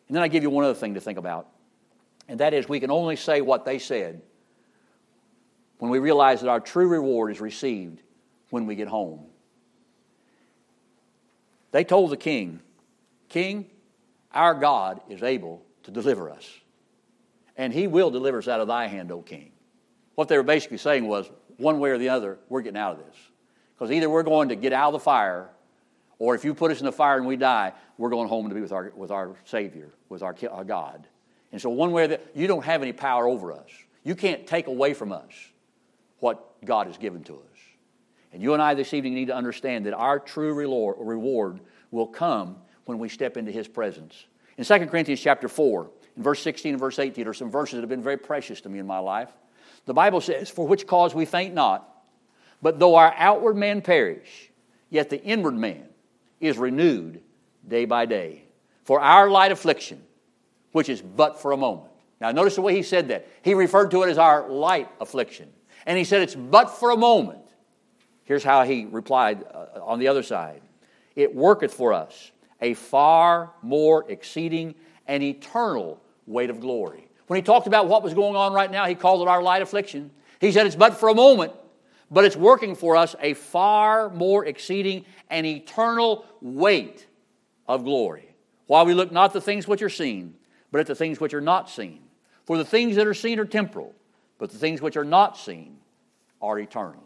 And 0.08 0.16
then 0.16 0.22
I 0.22 0.28
give 0.28 0.42
you 0.42 0.50
one 0.50 0.64
other 0.64 0.74
thing 0.74 0.94
to 0.94 1.00
think 1.00 1.18
about, 1.18 1.48
and 2.28 2.40
that 2.40 2.54
is 2.54 2.68
we 2.68 2.80
can 2.80 2.90
only 2.90 3.16
say 3.16 3.40
what 3.40 3.64
they 3.64 3.78
said 3.78 4.22
when 5.78 5.90
we 5.90 5.98
realize 5.98 6.40
that 6.40 6.48
our 6.48 6.60
true 6.60 6.88
reward 6.88 7.30
is 7.30 7.40
received 7.40 8.00
when 8.50 8.66
we 8.66 8.74
get 8.74 8.88
home. 8.88 9.26
They 11.72 11.84
told 11.84 12.10
the 12.10 12.16
king, 12.16 12.60
King, 13.28 13.66
our 14.32 14.54
God 14.54 15.00
is 15.08 15.22
able 15.22 15.64
to 15.82 15.90
deliver 15.90 16.30
us 16.30 16.48
and 17.56 17.72
he 17.72 17.86
will 17.86 18.10
deliver 18.10 18.38
us 18.38 18.48
out 18.48 18.60
of 18.60 18.68
thy 18.68 18.86
hand, 18.86 19.12
O 19.12 19.22
king. 19.22 19.52
What 20.14 20.28
they 20.28 20.36
were 20.36 20.42
basically 20.42 20.78
saying 20.78 21.06
was, 21.06 21.30
one 21.56 21.78
way 21.78 21.90
or 21.90 21.98
the 21.98 22.08
other, 22.08 22.38
we're 22.48 22.62
getting 22.62 22.78
out 22.78 22.98
of 22.98 23.06
this. 23.06 23.16
Because 23.76 23.90
either 23.90 24.08
we're 24.08 24.22
going 24.22 24.48
to 24.50 24.56
get 24.56 24.72
out 24.72 24.88
of 24.88 24.92
the 24.94 25.00
fire, 25.00 25.48
or 26.18 26.34
if 26.34 26.44
you 26.44 26.54
put 26.54 26.70
us 26.70 26.80
in 26.80 26.86
the 26.86 26.92
fire 26.92 27.16
and 27.16 27.26
we 27.26 27.36
die, 27.36 27.72
we're 27.98 28.10
going 28.10 28.28
home 28.28 28.48
to 28.48 28.54
be 28.54 28.60
with 28.60 28.72
our, 28.72 28.92
with 28.94 29.10
our 29.10 29.34
Savior, 29.44 29.90
with 30.08 30.22
our, 30.22 30.34
our 30.50 30.64
God. 30.64 31.06
And 31.52 31.60
so, 31.60 31.70
one 31.70 31.92
way 31.92 32.06
that 32.06 32.24
you 32.34 32.46
don't 32.46 32.64
have 32.64 32.82
any 32.82 32.92
power 32.92 33.28
over 33.28 33.52
us. 33.52 33.68
You 34.02 34.14
can't 34.14 34.46
take 34.46 34.66
away 34.66 34.92
from 34.94 35.12
us 35.12 35.32
what 36.18 36.64
God 36.64 36.86
has 36.88 36.98
given 36.98 37.22
to 37.24 37.34
us. 37.34 37.58
And 38.32 38.42
you 38.42 38.52
and 38.52 38.62
I 38.62 38.74
this 38.74 38.92
evening 38.92 39.14
need 39.14 39.28
to 39.28 39.36
understand 39.36 39.86
that 39.86 39.94
our 39.94 40.18
true 40.18 40.52
reward 40.52 41.60
will 41.90 42.06
come 42.06 42.56
when 42.84 42.98
we 42.98 43.08
step 43.08 43.36
into 43.36 43.52
His 43.52 43.68
presence. 43.68 44.26
In 44.58 44.64
2 44.64 44.86
Corinthians 44.86 45.20
chapter 45.20 45.48
4, 45.48 45.90
in 46.16 46.22
verse 46.22 46.42
16 46.42 46.74
and 46.74 46.80
verse 46.80 46.98
18 46.98 47.26
are 47.28 47.34
some 47.34 47.50
verses 47.50 47.76
that 47.76 47.82
have 47.82 47.88
been 47.88 48.02
very 48.02 48.16
precious 48.16 48.60
to 48.62 48.68
me 48.68 48.78
in 48.78 48.86
my 48.86 48.98
life. 48.98 49.30
The 49.86 49.94
Bible 49.94 50.20
says, 50.20 50.50
For 50.50 50.66
which 50.66 50.86
cause 50.86 51.14
we 51.14 51.24
faint 51.24 51.54
not, 51.54 51.88
but 52.64 52.78
though 52.78 52.94
our 52.94 53.12
outward 53.18 53.58
man 53.58 53.82
perish, 53.82 54.50
yet 54.88 55.10
the 55.10 55.22
inward 55.22 55.54
man 55.54 55.84
is 56.40 56.56
renewed 56.56 57.20
day 57.68 57.84
by 57.84 58.06
day. 58.06 58.44
For 58.84 59.02
our 59.02 59.28
light 59.28 59.52
affliction, 59.52 60.02
which 60.72 60.88
is 60.88 61.02
but 61.02 61.38
for 61.38 61.52
a 61.52 61.58
moment. 61.58 61.92
Now, 62.22 62.30
notice 62.30 62.54
the 62.54 62.62
way 62.62 62.74
he 62.74 62.82
said 62.82 63.08
that. 63.08 63.28
He 63.42 63.52
referred 63.52 63.90
to 63.90 64.02
it 64.02 64.08
as 64.08 64.16
our 64.16 64.48
light 64.48 64.88
affliction. 64.98 65.50
And 65.84 65.98
he 65.98 66.04
said 66.04 66.22
it's 66.22 66.34
but 66.34 66.70
for 66.70 66.90
a 66.90 66.96
moment. 66.96 67.40
Here's 68.24 68.42
how 68.42 68.64
he 68.64 68.86
replied 68.86 69.44
uh, 69.44 69.80
on 69.82 69.98
the 69.98 70.08
other 70.08 70.22
side 70.22 70.62
It 71.14 71.34
worketh 71.34 71.74
for 71.74 71.92
us 71.92 72.32
a 72.62 72.72
far 72.72 73.50
more 73.60 74.10
exceeding 74.10 74.74
and 75.06 75.22
eternal 75.22 76.00
weight 76.26 76.48
of 76.48 76.60
glory. 76.60 77.08
When 77.26 77.36
he 77.36 77.42
talked 77.42 77.66
about 77.66 77.88
what 77.88 78.02
was 78.02 78.14
going 78.14 78.36
on 78.36 78.54
right 78.54 78.70
now, 78.70 78.86
he 78.86 78.94
called 78.94 79.20
it 79.20 79.28
our 79.28 79.42
light 79.42 79.60
affliction. 79.60 80.10
He 80.40 80.50
said 80.50 80.64
it's 80.64 80.76
but 80.76 80.96
for 80.96 81.10
a 81.10 81.14
moment, 81.14 81.52
but 82.14 82.24
it's 82.24 82.36
working 82.36 82.76
for 82.76 82.96
us 82.96 83.16
a 83.20 83.34
far 83.34 84.08
more 84.08 84.46
exceeding 84.46 85.04
and 85.28 85.44
eternal 85.44 86.24
weight 86.40 87.06
of 87.66 87.82
glory. 87.82 88.34
While 88.66 88.86
we 88.86 88.94
look 88.94 89.10
not 89.10 89.32
the 89.32 89.40
things 89.40 89.66
which 89.66 89.82
are 89.82 89.90
seen, 89.90 90.34
but 90.70 90.80
at 90.80 90.86
the 90.86 90.94
things 90.94 91.18
which 91.18 91.34
are 91.34 91.40
not 91.40 91.68
seen. 91.68 92.00
For 92.44 92.56
the 92.56 92.64
things 92.64 92.96
that 92.96 93.06
are 93.06 93.14
seen 93.14 93.40
are 93.40 93.44
temporal, 93.44 93.94
but 94.38 94.50
the 94.50 94.58
things 94.58 94.80
which 94.80 94.96
are 94.96 95.04
not 95.04 95.36
seen 95.36 95.78
are 96.40 96.58
eternal. 96.58 97.02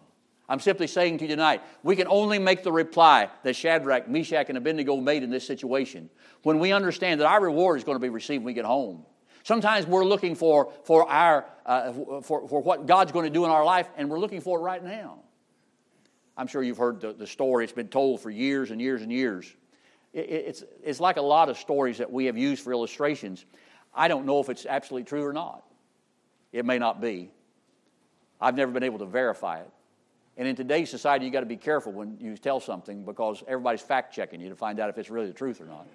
I'm 0.46 0.60
simply 0.60 0.86
saying 0.86 1.18
to 1.18 1.24
you 1.24 1.28
tonight, 1.28 1.62
we 1.82 1.96
can 1.96 2.06
only 2.08 2.38
make 2.38 2.62
the 2.62 2.72
reply 2.72 3.28
that 3.44 3.56
Shadrach, 3.56 4.08
Meshach, 4.08 4.48
and 4.48 4.58
Abednego 4.58 4.96
made 4.96 5.22
in 5.22 5.30
this 5.30 5.46
situation 5.46 6.10
when 6.42 6.58
we 6.58 6.72
understand 6.72 7.20
that 7.20 7.26
our 7.26 7.42
reward 7.42 7.78
is 7.78 7.84
going 7.84 7.96
to 7.96 8.00
be 8.00 8.08
received 8.10 8.44
when 8.44 8.52
we 8.52 8.54
get 8.54 8.64
home. 8.64 9.04
Sometimes 9.42 9.86
we're 9.86 10.04
looking 10.04 10.34
for, 10.34 10.72
for, 10.84 11.08
our, 11.08 11.46
uh, 11.64 11.92
for, 12.22 12.46
for 12.48 12.62
what 12.62 12.86
God's 12.86 13.12
going 13.12 13.24
to 13.24 13.30
do 13.30 13.44
in 13.44 13.50
our 13.50 13.64
life, 13.64 13.88
and 13.96 14.10
we're 14.10 14.18
looking 14.18 14.40
for 14.40 14.58
it 14.58 14.62
right 14.62 14.82
now. 14.82 15.20
I'm 16.36 16.46
sure 16.46 16.62
you've 16.62 16.78
heard 16.78 17.00
the, 17.00 17.12
the 17.12 17.26
story. 17.26 17.64
It's 17.64 17.72
been 17.72 17.88
told 17.88 18.20
for 18.20 18.30
years 18.30 18.70
and 18.70 18.80
years 18.80 19.02
and 19.02 19.10
years. 19.10 19.52
It, 20.12 20.30
it's, 20.30 20.64
it's 20.84 21.00
like 21.00 21.16
a 21.16 21.22
lot 21.22 21.48
of 21.48 21.58
stories 21.58 21.98
that 21.98 22.10
we 22.10 22.26
have 22.26 22.38
used 22.38 22.62
for 22.62 22.72
illustrations. 22.72 23.44
I 23.94 24.08
don't 24.08 24.26
know 24.26 24.40
if 24.40 24.48
it's 24.48 24.64
absolutely 24.64 25.06
true 25.06 25.24
or 25.24 25.32
not. 25.32 25.64
It 26.52 26.64
may 26.64 26.78
not 26.78 27.00
be. 27.00 27.30
I've 28.40 28.54
never 28.54 28.70
been 28.70 28.84
able 28.84 29.00
to 29.00 29.06
verify 29.06 29.60
it. 29.60 29.70
And 30.36 30.46
in 30.46 30.54
today's 30.54 30.88
society, 30.88 31.24
you've 31.24 31.32
got 31.32 31.40
to 31.40 31.46
be 31.46 31.56
careful 31.56 31.92
when 31.92 32.16
you 32.20 32.36
tell 32.36 32.60
something 32.60 33.04
because 33.04 33.42
everybody's 33.48 33.80
fact 33.82 34.14
checking 34.14 34.40
you 34.40 34.48
to 34.48 34.54
find 34.54 34.78
out 34.78 34.88
if 34.88 34.96
it's 34.96 35.10
really 35.10 35.26
the 35.26 35.32
truth 35.32 35.60
or 35.60 35.64
not. 35.64 35.86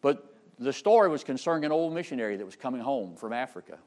But 0.00 0.33
the 0.58 0.72
story 0.72 1.08
was 1.08 1.24
concerning 1.24 1.64
an 1.64 1.72
old 1.72 1.94
missionary 1.94 2.36
that 2.36 2.44
was 2.44 2.56
coming 2.56 2.80
home 2.80 3.16
from 3.16 3.32
Africa. 3.32 3.78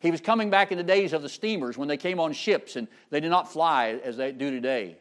He 0.00 0.10
was 0.10 0.20
coming 0.20 0.50
back 0.50 0.70
in 0.70 0.78
the 0.78 0.84
days 0.84 1.12
of 1.12 1.22
the 1.22 1.28
steamers 1.28 1.78
when 1.78 1.88
they 1.88 1.96
came 1.96 2.20
on 2.20 2.32
ships 2.32 2.76
and 2.76 2.88
they 3.10 3.20
did 3.20 3.30
not 3.30 3.50
fly 3.50 4.00
as 4.04 4.16
they 4.16 4.32
do 4.32 4.50
today. 4.50 4.96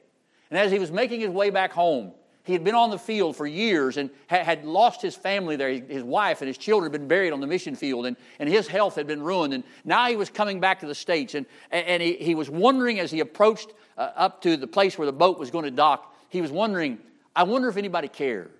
And 0.50 0.58
as 0.58 0.72
he 0.72 0.80
was 0.80 0.91
making 0.91 1.19
his 1.19 1.30
way 1.30 1.50
back 1.50 1.74
home, 1.74 2.13
he 2.46 2.52
had 2.54 2.63
been 2.63 2.76
on 2.76 2.89
the 2.89 3.00
field 3.00 3.38
for 3.38 3.48
years 3.48 3.96
and 3.96 4.10
had 4.28 4.65
lost 4.65 5.02
his 5.02 5.15
family 5.15 5.56
there. 5.56 5.69
His 5.69 6.04
wife 6.04 6.41
and 6.41 6.48
his 6.48 6.58
children 6.58 6.91
had 6.91 7.00
been 7.00 7.08
buried 7.08 7.32
on 7.32 7.39
the 7.39 7.48
mission 7.48 7.74
field, 7.74 8.06
and, 8.06 8.17
and 8.38 8.50
his 8.50 8.67
health 8.67 8.96
had 8.96 9.08
been 9.08 9.24
ruined. 9.24 9.54
And 9.54 9.63
now 9.86 10.08
he 10.10 10.17
was 10.17 10.30
coming 10.30 10.60
back 10.60 10.82
to 10.82 10.86
the 10.86 10.96
States, 10.96 11.36
and, 11.36 11.46
and 11.72 12.04
he, 12.04 12.13
he 12.15 12.36
was 12.36 12.50
wondering 12.50 13.00
as 13.00 13.12
he 13.12 13.22
approached 13.22 13.74
uh, 13.98 14.12
up 14.15 14.41
to 14.41 14.58
the 14.58 14.67
place 14.67 14.98
where 14.98 15.06
the 15.06 15.13
boat 15.13 15.39
was 15.39 15.52
going 15.52 15.63
to 15.65 15.72
dock, 15.72 16.13
he 16.28 16.41
was 16.41 16.52
wondering, 16.52 17.00
I 17.34 17.43
wonder 17.43 17.69
if 17.69 17.78
anybody 17.78 18.10
cares. 18.10 18.52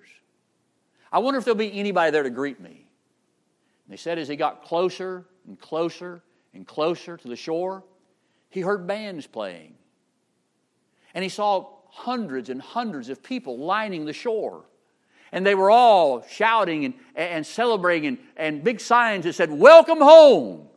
I 1.14 1.20
wonder 1.20 1.38
if 1.38 1.46
there'll 1.46 1.56
be 1.56 1.80
anybody 1.80 2.10
there 2.10 2.24
to 2.24 2.32
greet 2.32 2.60
me. 2.60 2.88
And 3.86 3.94
they 3.94 3.98
said 3.98 4.18
as 4.18 4.28
he 4.28 4.36
got 4.36 4.64
closer 4.64 5.26
and 5.48 5.60
closer 5.60 6.24
and 6.56 6.66
closer 6.66 7.18
to 7.18 7.28
the 7.28 7.36
shore, 7.36 7.84
he 8.50 8.62
heard 8.62 8.88
bands 8.88 9.28
playing. 9.28 9.76
And 11.14 11.22
he 11.22 11.30
saw 11.30 11.70
hundreds 11.90 12.50
and 12.50 12.60
hundreds 12.60 13.10
of 13.10 13.22
people 13.22 13.60
lining 13.60 14.06
the 14.06 14.14
shore. 14.14 14.64
And 15.32 15.46
they 15.46 15.54
were 15.54 15.70
all 15.70 16.26
shouting 16.28 16.86
and, 16.86 16.94
and 17.16 17.46
celebrating, 17.46 18.08
and, 18.08 18.18
and 18.36 18.64
big 18.64 18.80
signs 18.80 19.26
that 19.26 19.34
said, 19.34 19.52
Welcome 19.52 20.00
home. 20.00 20.68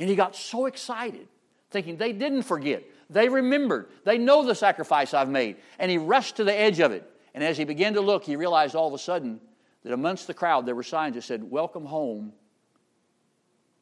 And 0.00 0.08
he 0.08 0.16
got 0.16 0.34
so 0.34 0.66
excited, 0.66 1.28
thinking 1.70 1.96
they 1.96 2.12
didn't 2.12 2.42
forget. 2.42 2.82
They 3.08 3.28
remembered. 3.28 3.88
They 4.04 4.18
know 4.18 4.44
the 4.44 4.54
sacrifice 4.54 5.14
I've 5.14 5.28
made. 5.28 5.56
And 5.78 5.90
he 5.90 5.98
rushed 5.98 6.36
to 6.36 6.44
the 6.44 6.58
edge 6.58 6.80
of 6.80 6.90
it. 6.90 7.08
And 7.34 7.44
as 7.44 7.56
he 7.56 7.64
began 7.64 7.94
to 7.94 8.00
look, 8.00 8.24
he 8.24 8.34
realized 8.34 8.74
all 8.74 8.88
of 8.88 8.94
a 8.94 8.98
sudden 8.98 9.40
that 9.82 9.92
amongst 9.92 10.26
the 10.26 10.34
crowd 10.34 10.66
there 10.66 10.74
were 10.74 10.82
signs 10.82 11.14
that 11.14 11.22
said, 11.22 11.42
Welcome 11.42 11.84
home, 11.84 12.32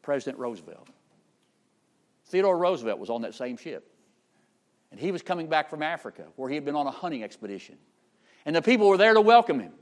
President 0.02 0.38
Roosevelt. 0.38 0.88
Theodore 2.26 2.58
Roosevelt 2.58 2.98
was 2.98 3.10
on 3.10 3.22
that 3.22 3.34
same 3.34 3.56
ship. 3.56 3.90
And 4.90 4.98
he 4.98 5.12
was 5.12 5.22
coming 5.22 5.48
back 5.48 5.68
from 5.68 5.82
Africa, 5.82 6.24
where 6.36 6.48
he 6.48 6.54
had 6.54 6.64
been 6.64 6.76
on 6.76 6.86
a 6.86 6.90
hunting 6.90 7.22
expedition. 7.22 7.76
And 8.46 8.56
the 8.56 8.62
people 8.62 8.88
were 8.88 8.96
there 8.96 9.14
to 9.14 9.20
welcome 9.20 9.60
him. 9.60 9.72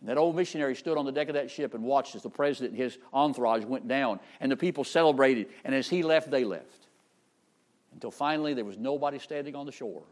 And 0.00 0.08
that 0.08 0.18
old 0.18 0.34
missionary 0.34 0.74
stood 0.74 0.98
on 0.98 1.04
the 1.04 1.12
deck 1.12 1.28
of 1.28 1.34
that 1.34 1.50
ship 1.50 1.74
and 1.74 1.84
watched 1.84 2.14
as 2.14 2.22
the 2.22 2.30
president 2.30 2.74
and 2.74 2.82
his 2.82 2.98
entourage 3.12 3.64
went 3.64 3.86
down. 3.86 4.20
And 4.40 4.50
the 4.50 4.56
people 4.56 4.84
celebrated. 4.84 5.48
And 5.64 5.74
as 5.74 5.88
he 5.88 6.02
left, 6.02 6.30
they 6.30 6.44
left. 6.44 6.88
Until 7.92 8.10
finally, 8.10 8.54
there 8.54 8.64
was 8.64 8.78
nobody 8.78 9.18
standing 9.18 9.54
on 9.54 9.66
the 9.66 9.72
shore. 9.72 10.02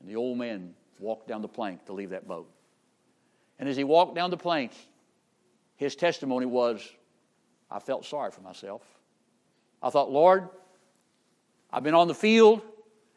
And 0.00 0.08
the 0.08 0.16
old 0.16 0.38
man 0.38 0.74
walked 0.98 1.28
down 1.28 1.42
the 1.42 1.48
plank 1.48 1.84
to 1.86 1.92
leave 1.92 2.10
that 2.10 2.26
boat. 2.26 2.48
And 3.64 3.70
as 3.70 3.78
he 3.78 3.84
walked 3.84 4.14
down 4.14 4.28
the 4.28 4.36
plank, 4.36 4.72
his 5.76 5.96
testimony 5.96 6.44
was 6.44 6.86
I 7.70 7.78
felt 7.78 8.04
sorry 8.04 8.30
for 8.30 8.42
myself. 8.42 8.82
I 9.82 9.88
thought, 9.88 10.12
Lord, 10.12 10.50
I've 11.72 11.82
been 11.82 11.94
on 11.94 12.06
the 12.06 12.14
field. 12.14 12.60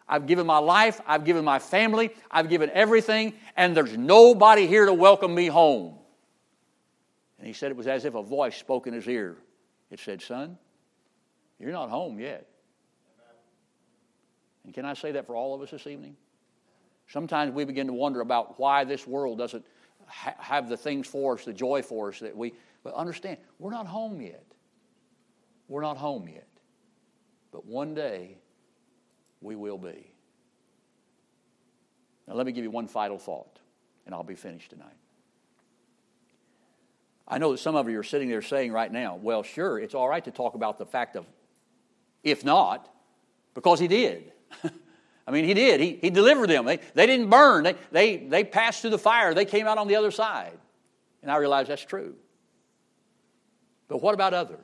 I've 0.08 0.26
given 0.26 0.48
my 0.48 0.60
life, 0.60 1.02
I've 1.06 1.26
given 1.26 1.44
my 1.44 1.60
family, 1.60 2.12
I've 2.32 2.48
given 2.48 2.70
everything, 2.74 3.34
and 3.58 3.76
there's 3.76 3.98
nobody 3.98 4.66
here 4.68 4.86
to 4.86 4.94
welcome 4.94 5.36
me 5.36 5.48
home. 5.48 5.98
And 7.40 7.46
he 7.46 7.52
said 7.52 7.70
it 7.72 7.76
was 7.76 7.88
as 7.88 8.06
if 8.06 8.16
a 8.16 8.24
voice 8.24 8.56
spoke 8.56 8.88
in 8.88 8.94
his 8.94 9.06
ear. 9.06 9.36
It 9.92 10.00
said, 10.00 10.22
Son, 10.22 10.58
you're 11.60 11.74
not 11.74 11.90
home 11.90 12.22
yet. 12.22 12.48
And 14.64 14.74
can 14.74 14.86
I 14.86 14.94
say 14.94 15.12
that 15.12 15.28
for 15.28 15.36
all 15.36 15.54
of 15.54 15.62
us 15.62 15.72
this 15.72 15.88
evening? 15.88 16.16
Sometimes 17.10 17.52
we 17.52 17.66
begin 17.66 17.88
to 17.88 17.94
wonder 17.94 18.22
about 18.22 18.58
why 18.58 18.86
this 18.86 19.06
world 19.06 19.40
doesn't 19.40 19.66
ha- 20.08 20.36
have 20.40 20.70
the 20.70 20.78
things 20.78 21.08
for 21.08 21.36
us, 21.36 21.46
the 21.46 21.54
joy 21.54 21.82
for 21.82 22.10
us 22.10 22.20
that 22.20 22.36
we. 22.36 22.54
But 22.84 22.94
understand, 22.94 23.38
we're 23.60 23.72
not 23.72 23.88
home 23.88 24.22
yet. 24.22 24.46
We're 25.68 25.82
not 25.82 25.98
home 25.98 26.28
yet. 26.28 26.48
But 27.52 27.66
one 27.66 27.94
day, 27.94 28.38
we 29.42 29.56
will 29.56 29.78
be. 29.78 30.12
Now, 32.28 32.36
let 32.36 32.46
me 32.46 32.52
give 32.52 32.64
you 32.64 32.72
one 32.72 32.88
final 32.88 33.18
thought, 33.18 33.60
and 34.06 34.14
I'll 34.14 34.24
be 34.24 34.36
finished 34.36 34.70
tonight. 34.70 34.96
I 37.28 37.40
know 37.40 37.52
that 37.52 37.58
some 37.58 37.76
of 37.76 37.90
you 37.90 38.00
are 38.00 38.04
sitting 38.04 38.30
there 38.30 38.42
saying 38.42 38.72
right 38.72 38.92
now, 38.92 39.16
well, 39.16 39.44
sure, 39.44 39.80
it's 39.80 39.94
all 39.94 40.08
right 40.08 40.24
to 40.24 40.32
talk 40.32 40.56
about 40.56 40.78
the 40.78 40.86
fact 40.86 41.16
of 41.16 41.26
if 42.24 42.44
not, 42.44 42.90
because 43.54 43.80
he 43.80 43.88
did. 43.88 44.32
I 45.28 45.32
mean, 45.32 45.44
he 45.44 45.54
did. 45.54 45.82
He, 45.82 46.00
he 46.02 46.10
delivered 46.10 46.50
them. 46.50 46.66
They, 46.66 46.80
they 46.94 47.06
didn't 47.06 47.30
burn, 47.30 47.64
they, 47.64 47.76
they, 47.92 48.18
they 48.18 48.44
passed 48.44 48.82
through 48.82 48.92
the 48.92 48.98
fire, 48.98 49.34
they 49.34 49.46
came 49.46 49.68
out 49.68 49.78
on 49.78 49.88
the 49.88 49.96
other 49.96 50.12
side. 50.12 50.58
And 51.22 51.30
I 51.32 51.38
realize 51.38 51.68
that's 51.68 51.84
true. 51.84 52.16
But 53.88 54.02
what 54.02 54.14
about 54.14 54.34
others? 54.34 54.60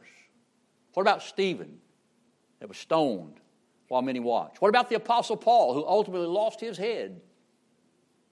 What 0.94 1.02
about 1.02 1.24
Stephen 1.24 1.80
that 2.60 2.70
was 2.70 2.78
stoned? 2.78 3.40
while 3.94 4.02
many 4.02 4.20
watched? 4.20 4.60
What 4.60 4.70
about 4.70 4.90
the 4.90 4.96
Apostle 4.96 5.38
Paul, 5.38 5.76
who 5.76 5.86
ultimately 5.86 6.26
lost 6.26 6.60
his 6.60 6.80
head 6.80 7.22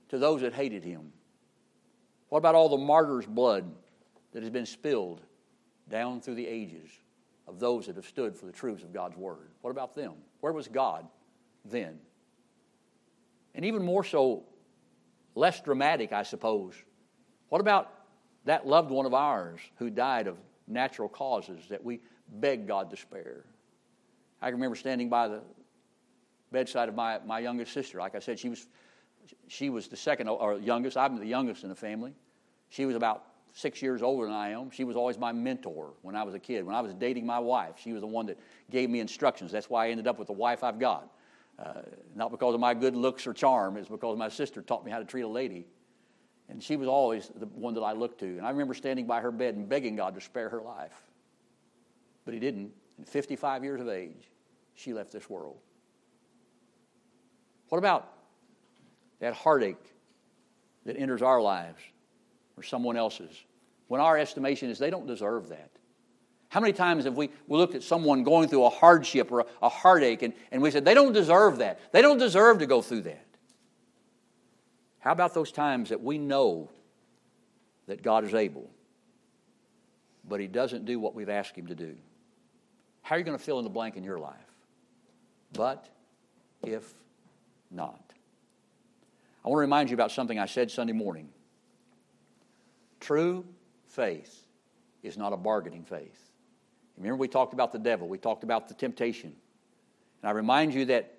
to 0.09 0.17
those 0.17 0.41
that 0.41 0.53
hated 0.53 0.83
him? 0.83 1.13
What 2.29 2.39
about 2.39 2.55
all 2.55 2.67
the 2.67 2.77
martyrs' 2.77 3.27
blood 3.27 3.71
that 4.33 4.41
has 4.41 4.49
been 4.49 4.65
spilled 4.65 5.21
down 5.87 6.19
through 6.19 6.33
the 6.33 6.47
ages 6.47 6.89
of 7.47 7.59
those 7.59 7.85
that 7.85 7.95
have 7.95 8.07
stood 8.07 8.35
for 8.35 8.47
the 8.47 8.51
truths 8.51 8.81
of 8.81 8.91
God's 8.91 9.15
Word? 9.17 9.51
What 9.61 9.69
about 9.69 9.93
them? 9.93 10.13
Where 10.39 10.51
was 10.51 10.67
God 10.67 11.05
then? 11.63 11.99
And 13.55 13.65
even 13.65 13.83
more 13.83 14.03
so, 14.03 14.43
less 15.35 15.61
dramatic, 15.61 16.13
I 16.13 16.23
suppose. 16.23 16.75
What 17.49 17.61
about 17.61 17.91
that 18.45 18.65
loved 18.65 18.91
one 18.91 19.05
of 19.05 19.13
ours 19.13 19.59
who 19.75 19.89
died 19.89 20.27
of 20.27 20.37
natural 20.67 21.09
causes 21.09 21.65
that 21.69 21.83
we 21.83 21.99
beg 22.29 22.67
God 22.67 22.89
to 22.91 22.97
spare? 22.97 23.45
I 24.41 24.47
can 24.47 24.55
remember 24.55 24.75
standing 24.75 25.09
by 25.09 25.27
the 25.27 25.41
bedside 26.51 26.89
of 26.89 26.95
my, 26.95 27.19
my 27.25 27.39
youngest 27.39 27.73
sister. 27.73 27.99
Like 27.99 28.15
I 28.15 28.19
said, 28.19 28.39
she 28.39 28.49
was, 28.49 28.67
she 29.47 29.69
was 29.69 29.87
the 29.87 29.97
second 29.97 30.27
or 30.27 30.57
youngest. 30.59 30.97
I'm 30.97 31.17
the 31.17 31.25
youngest 31.25 31.63
in 31.63 31.69
the 31.69 31.75
family. 31.75 32.13
She 32.69 32.85
was 32.85 32.95
about 32.95 33.25
six 33.53 33.81
years 33.81 34.01
older 34.01 34.25
than 34.25 34.33
I 34.33 34.49
am. 34.49 34.71
She 34.71 34.83
was 34.83 34.95
always 34.95 35.17
my 35.17 35.31
mentor 35.31 35.93
when 36.01 36.15
I 36.15 36.23
was 36.23 36.33
a 36.33 36.39
kid. 36.39 36.65
When 36.65 36.75
I 36.75 36.81
was 36.81 36.93
dating 36.93 37.25
my 37.25 37.39
wife, 37.39 37.75
she 37.77 37.91
was 37.93 38.01
the 38.01 38.07
one 38.07 38.25
that 38.27 38.39
gave 38.69 38.89
me 38.89 38.99
instructions. 38.99 39.51
That's 39.51 39.69
why 39.69 39.87
I 39.87 39.89
ended 39.89 40.07
up 40.07 40.17
with 40.17 40.27
the 40.27 40.33
wife 40.33 40.63
I've 40.63 40.79
got. 40.79 41.09
Uh, 41.61 41.81
not 42.15 42.31
because 42.31 42.55
of 42.55 42.59
my 42.59 42.73
good 42.73 42.95
looks 42.95 43.27
or 43.27 43.33
charm, 43.33 43.77
it's 43.77 43.89
because 43.89 44.17
my 44.17 44.29
sister 44.29 44.61
taught 44.61 44.83
me 44.83 44.91
how 44.91 44.97
to 44.97 45.05
treat 45.05 45.21
a 45.21 45.27
lady. 45.27 45.67
And 46.49 46.61
she 46.61 46.75
was 46.75 46.87
always 46.87 47.29
the 47.35 47.45
one 47.45 47.75
that 47.75 47.81
I 47.81 47.93
looked 47.93 48.19
to. 48.21 48.25
And 48.25 48.41
I 48.41 48.49
remember 48.49 48.73
standing 48.73 49.05
by 49.05 49.21
her 49.21 49.31
bed 49.31 49.55
and 49.55 49.69
begging 49.69 49.95
God 49.95 50.15
to 50.15 50.21
spare 50.21 50.49
her 50.49 50.61
life. 50.61 50.99
But 52.25 52.33
He 52.33 52.39
didn't. 52.39 52.71
And 52.97 53.07
55 53.07 53.63
years 53.63 53.79
of 53.79 53.89
age, 53.89 54.29
she 54.73 54.93
left 54.93 55.11
this 55.11 55.29
world. 55.29 55.57
What 57.69 57.77
about 57.77 58.11
that 59.19 59.33
heartache 59.33 59.93
that 60.85 60.97
enters 60.97 61.21
our 61.21 61.41
lives 61.41 61.81
or 62.57 62.63
someone 62.63 62.97
else's 62.97 63.45
when 63.87 64.01
our 64.01 64.17
estimation 64.17 64.69
is 64.69 64.79
they 64.79 64.89
don't 64.89 65.07
deserve 65.07 65.49
that? 65.49 65.69
How 66.51 66.59
many 66.59 66.73
times 66.73 67.05
have 67.05 67.15
we, 67.15 67.29
we 67.47 67.57
looked 67.57 67.75
at 67.75 67.81
someone 67.81 68.23
going 68.25 68.49
through 68.49 68.65
a 68.65 68.69
hardship 68.69 69.31
or 69.31 69.39
a, 69.39 69.45
a 69.61 69.69
heartache 69.69 70.21
and, 70.21 70.33
and 70.51 70.61
we 70.61 70.69
said, 70.69 70.83
they 70.83 70.93
don't 70.93 71.13
deserve 71.13 71.59
that. 71.59 71.79
They 71.93 72.01
don't 72.01 72.17
deserve 72.17 72.59
to 72.59 72.65
go 72.65 72.81
through 72.81 73.03
that. 73.03 73.25
How 74.99 75.13
about 75.13 75.33
those 75.33 75.53
times 75.53 75.89
that 75.89 76.03
we 76.03 76.17
know 76.17 76.69
that 77.87 78.03
God 78.03 78.25
is 78.25 78.33
able, 78.33 78.69
but 80.27 80.41
He 80.41 80.47
doesn't 80.47 80.83
do 80.83 80.99
what 80.99 81.15
we've 81.15 81.29
asked 81.29 81.55
Him 81.55 81.67
to 81.67 81.75
do? 81.75 81.95
How 83.01 83.15
are 83.15 83.19
you 83.19 83.23
going 83.23 83.37
to 83.37 83.43
fill 83.43 83.59
in 83.59 83.63
the 83.63 83.69
blank 83.69 83.95
in 83.95 84.03
your 84.03 84.19
life? 84.19 84.35
But 85.53 85.87
if 86.63 86.93
not. 87.71 88.03
I 89.45 89.47
want 89.47 89.59
to 89.59 89.61
remind 89.61 89.89
you 89.89 89.93
about 89.93 90.11
something 90.11 90.37
I 90.37 90.47
said 90.47 90.69
Sunday 90.69 90.91
morning. 90.91 91.29
True 92.99 93.45
faith 93.87 94.43
is 95.01 95.17
not 95.17 95.31
a 95.31 95.37
bargaining 95.37 95.85
faith. 95.85 96.30
Remember, 97.01 97.19
we 97.19 97.27
talked 97.27 97.53
about 97.53 97.71
the 97.71 97.79
devil, 97.79 98.07
we 98.07 98.17
talked 98.17 98.43
about 98.43 98.67
the 98.67 98.73
temptation. 98.73 99.33
And 100.21 100.29
I 100.29 100.31
remind 100.31 100.73
you 100.73 100.85
that 100.85 101.13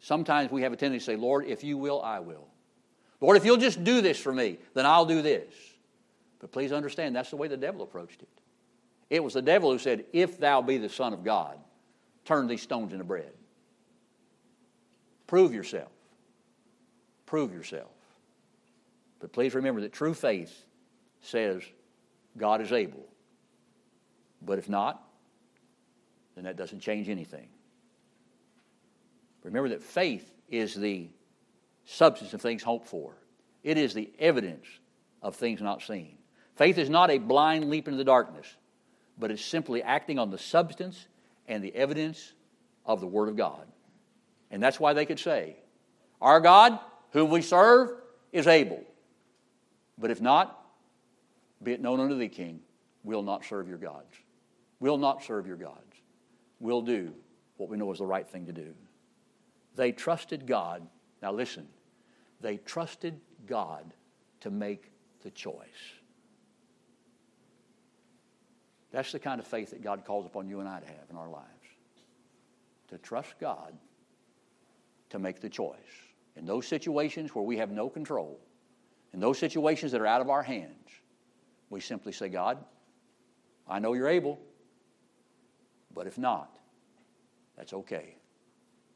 sometimes 0.00 0.50
we 0.50 0.62
have 0.62 0.72
a 0.72 0.76
tendency 0.76 1.06
to 1.06 1.12
say, 1.12 1.16
Lord, 1.16 1.46
if 1.46 1.64
you 1.64 1.78
will, 1.78 2.02
I 2.02 2.20
will. 2.20 2.46
Lord, 3.20 3.36
if 3.36 3.44
you'll 3.44 3.56
just 3.56 3.82
do 3.84 4.02
this 4.02 4.18
for 4.18 4.32
me, 4.32 4.58
then 4.74 4.84
I'll 4.84 5.06
do 5.06 5.22
this. 5.22 5.52
But 6.40 6.52
please 6.52 6.72
understand, 6.72 7.16
that's 7.16 7.30
the 7.30 7.36
way 7.36 7.48
the 7.48 7.56
devil 7.56 7.82
approached 7.82 8.20
it. 8.20 8.28
It 9.08 9.22
was 9.22 9.34
the 9.34 9.42
devil 9.42 9.70
who 9.70 9.78
said, 9.78 10.04
If 10.12 10.38
thou 10.38 10.60
be 10.60 10.76
the 10.76 10.88
Son 10.88 11.12
of 11.12 11.24
God, 11.24 11.56
turn 12.24 12.46
these 12.46 12.62
stones 12.62 12.92
into 12.92 13.04
bread. 13.04 13.32
Prove 15.26 15.54
yourself. 15.54 15.92
Prove 17.24 17.54
yourself. 17.54 17.92
But 19.20 19.32
please 19.32 19.54
remember 19.54 19.80
that 19.82 19.92
true 19.92 20.12
faith 20.12 20.66
says 21.22 21.62
God 22.36 22.60
is 22.60 22.72
able. 22.72 23.06
But 24.44 24.58
if 24.58 24.68
not, 24.68 25.02
then 26.34 26.44
that 26.44 26.56
doesn't 26.56 26.80
change 26.80 27.08
anything. 27.08 27.48
Remember 29.42 29.70
that 29.70 29.82
faith 29.82 30.30
is 30.48 30.74
the 30.74 31.08
substance 31.84 32.32
of 32.32 32.40
things 32.40 32.62
hoped 32.62 32.86
for, 32.86 33.14
it 33.62 33.78
is 33.78 33.94
the 33.94 34.10
evidence 34.18 34.66
of 35.20 35.36
things 35.36 35.60
not 35.60 35.82
seen. 35.82 36.16
Faith 36.56 36.78
is 36.78 36.90
not 36.90 37.10
a 37.10 37.18
blind 37.18 37.70
leap 37.70 37.88
into 37.88 37.96
the 37.96 38.04
darkness, 38.04 38.56
but 39.18 39.30
it's 39.30 39.44
simply 39.44 39.82
acting 39.82 40.18
on 40.18 40.30
the 40.30 40.38
substance 40.38 41.06
and 41.48 41.62
the 41.62 41.74
evidence 41.74 42.32
of 42.84 43.00
the 43.00 43.06
Word 43.06 43.28
of 43.28 43.36
God. 43.36 43.66
And 44.50 44.62
that's 44.62 44.78
why 44.78 44.92
they 44.92 45.06
could 45.06 45.18
say, 45.18 45.56
Our 46.20 46.40
God, 46.40 46.78
whom 47.12 47.30
we 47.30 47.42
serve, 47.42 47.90
is 48.32 48.46
able. 48.46 48.84
But 49.98 50.10
if 50.10 50.20
not, 50.20 50.58
be 51.62 51.72
it 51.72 51.80
known 51.80 52.00
unto 52.00 52.18
thee, 52.18 52.28
King, 52.28 52.60
we'll 53.04 53.22
not 53.22 53.44
serve 53.44 53.68
your 53.68 53.78
gods. 53.78 54.14
We'll 54.82 54.98
not 54.98 55.22
serve 55.22 55.46
your 55.46 55.56
gods. 55.56 55.94
We'll 56.58 56.82
do 56.82 57.14
what 57.56 57.70
we 57.70 57.76
know 57.76 57.92
is 57.92 58.00
the 58.00 58.04
right 58.04 58.28
thing 58.28 58.46
to 58.46 58.52
do. 58.52 58.74
They 59.76 59.92
trusted 59.92 60.44
God. 60.44 60.84
Now 61.22 61.30
listen, 61.30 61.68
they 62.40 62.56
trusted 62.56 63.20
God 63.46 63.94
to 64.40 64.50
make 64.50 64.90
the 65.22 65.30
choice. 65.30 65.54
That's 68.90 69.12
the 69.12 69.20
kind 69.20 69.38
of 69.38 69.46
faith 69.46 69.70
that 69.70 69.84
God 69.84 70.04
calls 70.04 70.26
upon 70.26 70.48
you 70.48 70.58
and 70.58 70.68
I 70.68 70.80
to 70.80 70.86
have 70.86 71.08
in 71.08 71.16
our 71.16 71.30
lives. 71.30 71.46
To 72.88 72.98
trust 72.98 73.34
God 73.38 73.74
to 75.10 75.20
make 75.20 75.40
the 75.40 75.48
choice. 75.48 75.76
In 76.34 76.44
those 76.44 76.66
situations 76.66 77.36
where 77.36 77.44
we 77.44 77.56
have 77.56 77.70
no 77.70 77.88
control, 77.88 78.40
in 79.12 79.20
those 79.20 79.38
situations 79.38 79.92
that 79.92 80.00
are 80.00 80.08
out 80.08 80.20
of 80.20 80.28
our 80.28 80.42
hands, 80.42 80.88
we 81.70 81.80
simply 81.80 82.10
say, 82.10 82.28
God, 82.28 82.58
I 83.68 83.78
know 83.78 83.92
you're 83.92 84.08
able, 84.08 84.40
but 85.94 86.06
if 86.06 86.18
not, 86.18 86.58
that's 87.56 87.72
okay. 87.72 88.16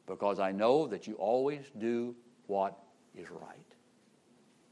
Because 0.07 0.39
I 0.39 0.53
know 0.53 0.87
that 0.87 1.07
you 1.07 1.15
always 1.15 1.65
do 1.79 2.15
what 2.47 2.79
is 3.15 3.31
right. 3.31 3.57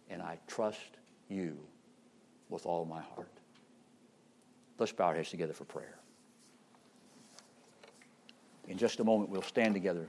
And 0.09 0.23
I 0.23 0.39
trust 0.47 0.99
you 1.29 1.59
with 2.49 2.67
all 2.67 2.85
my 2.85 3.01
heart. 3.01 3.31
Let's 4.79 4.93
bow 4.93 5.07
our 5.07 5.15
heads 5.15 5.31
together 5.31 5.53
for 5.53 5.65
prayer. 5.65 5.99
In 8.69 8.79
just 8.79 9.01
a 9.01 9.05
moment, 9.05 9.31
we'll 9.31 9.43
stand 9.43 9.75
together. 9.75 10.07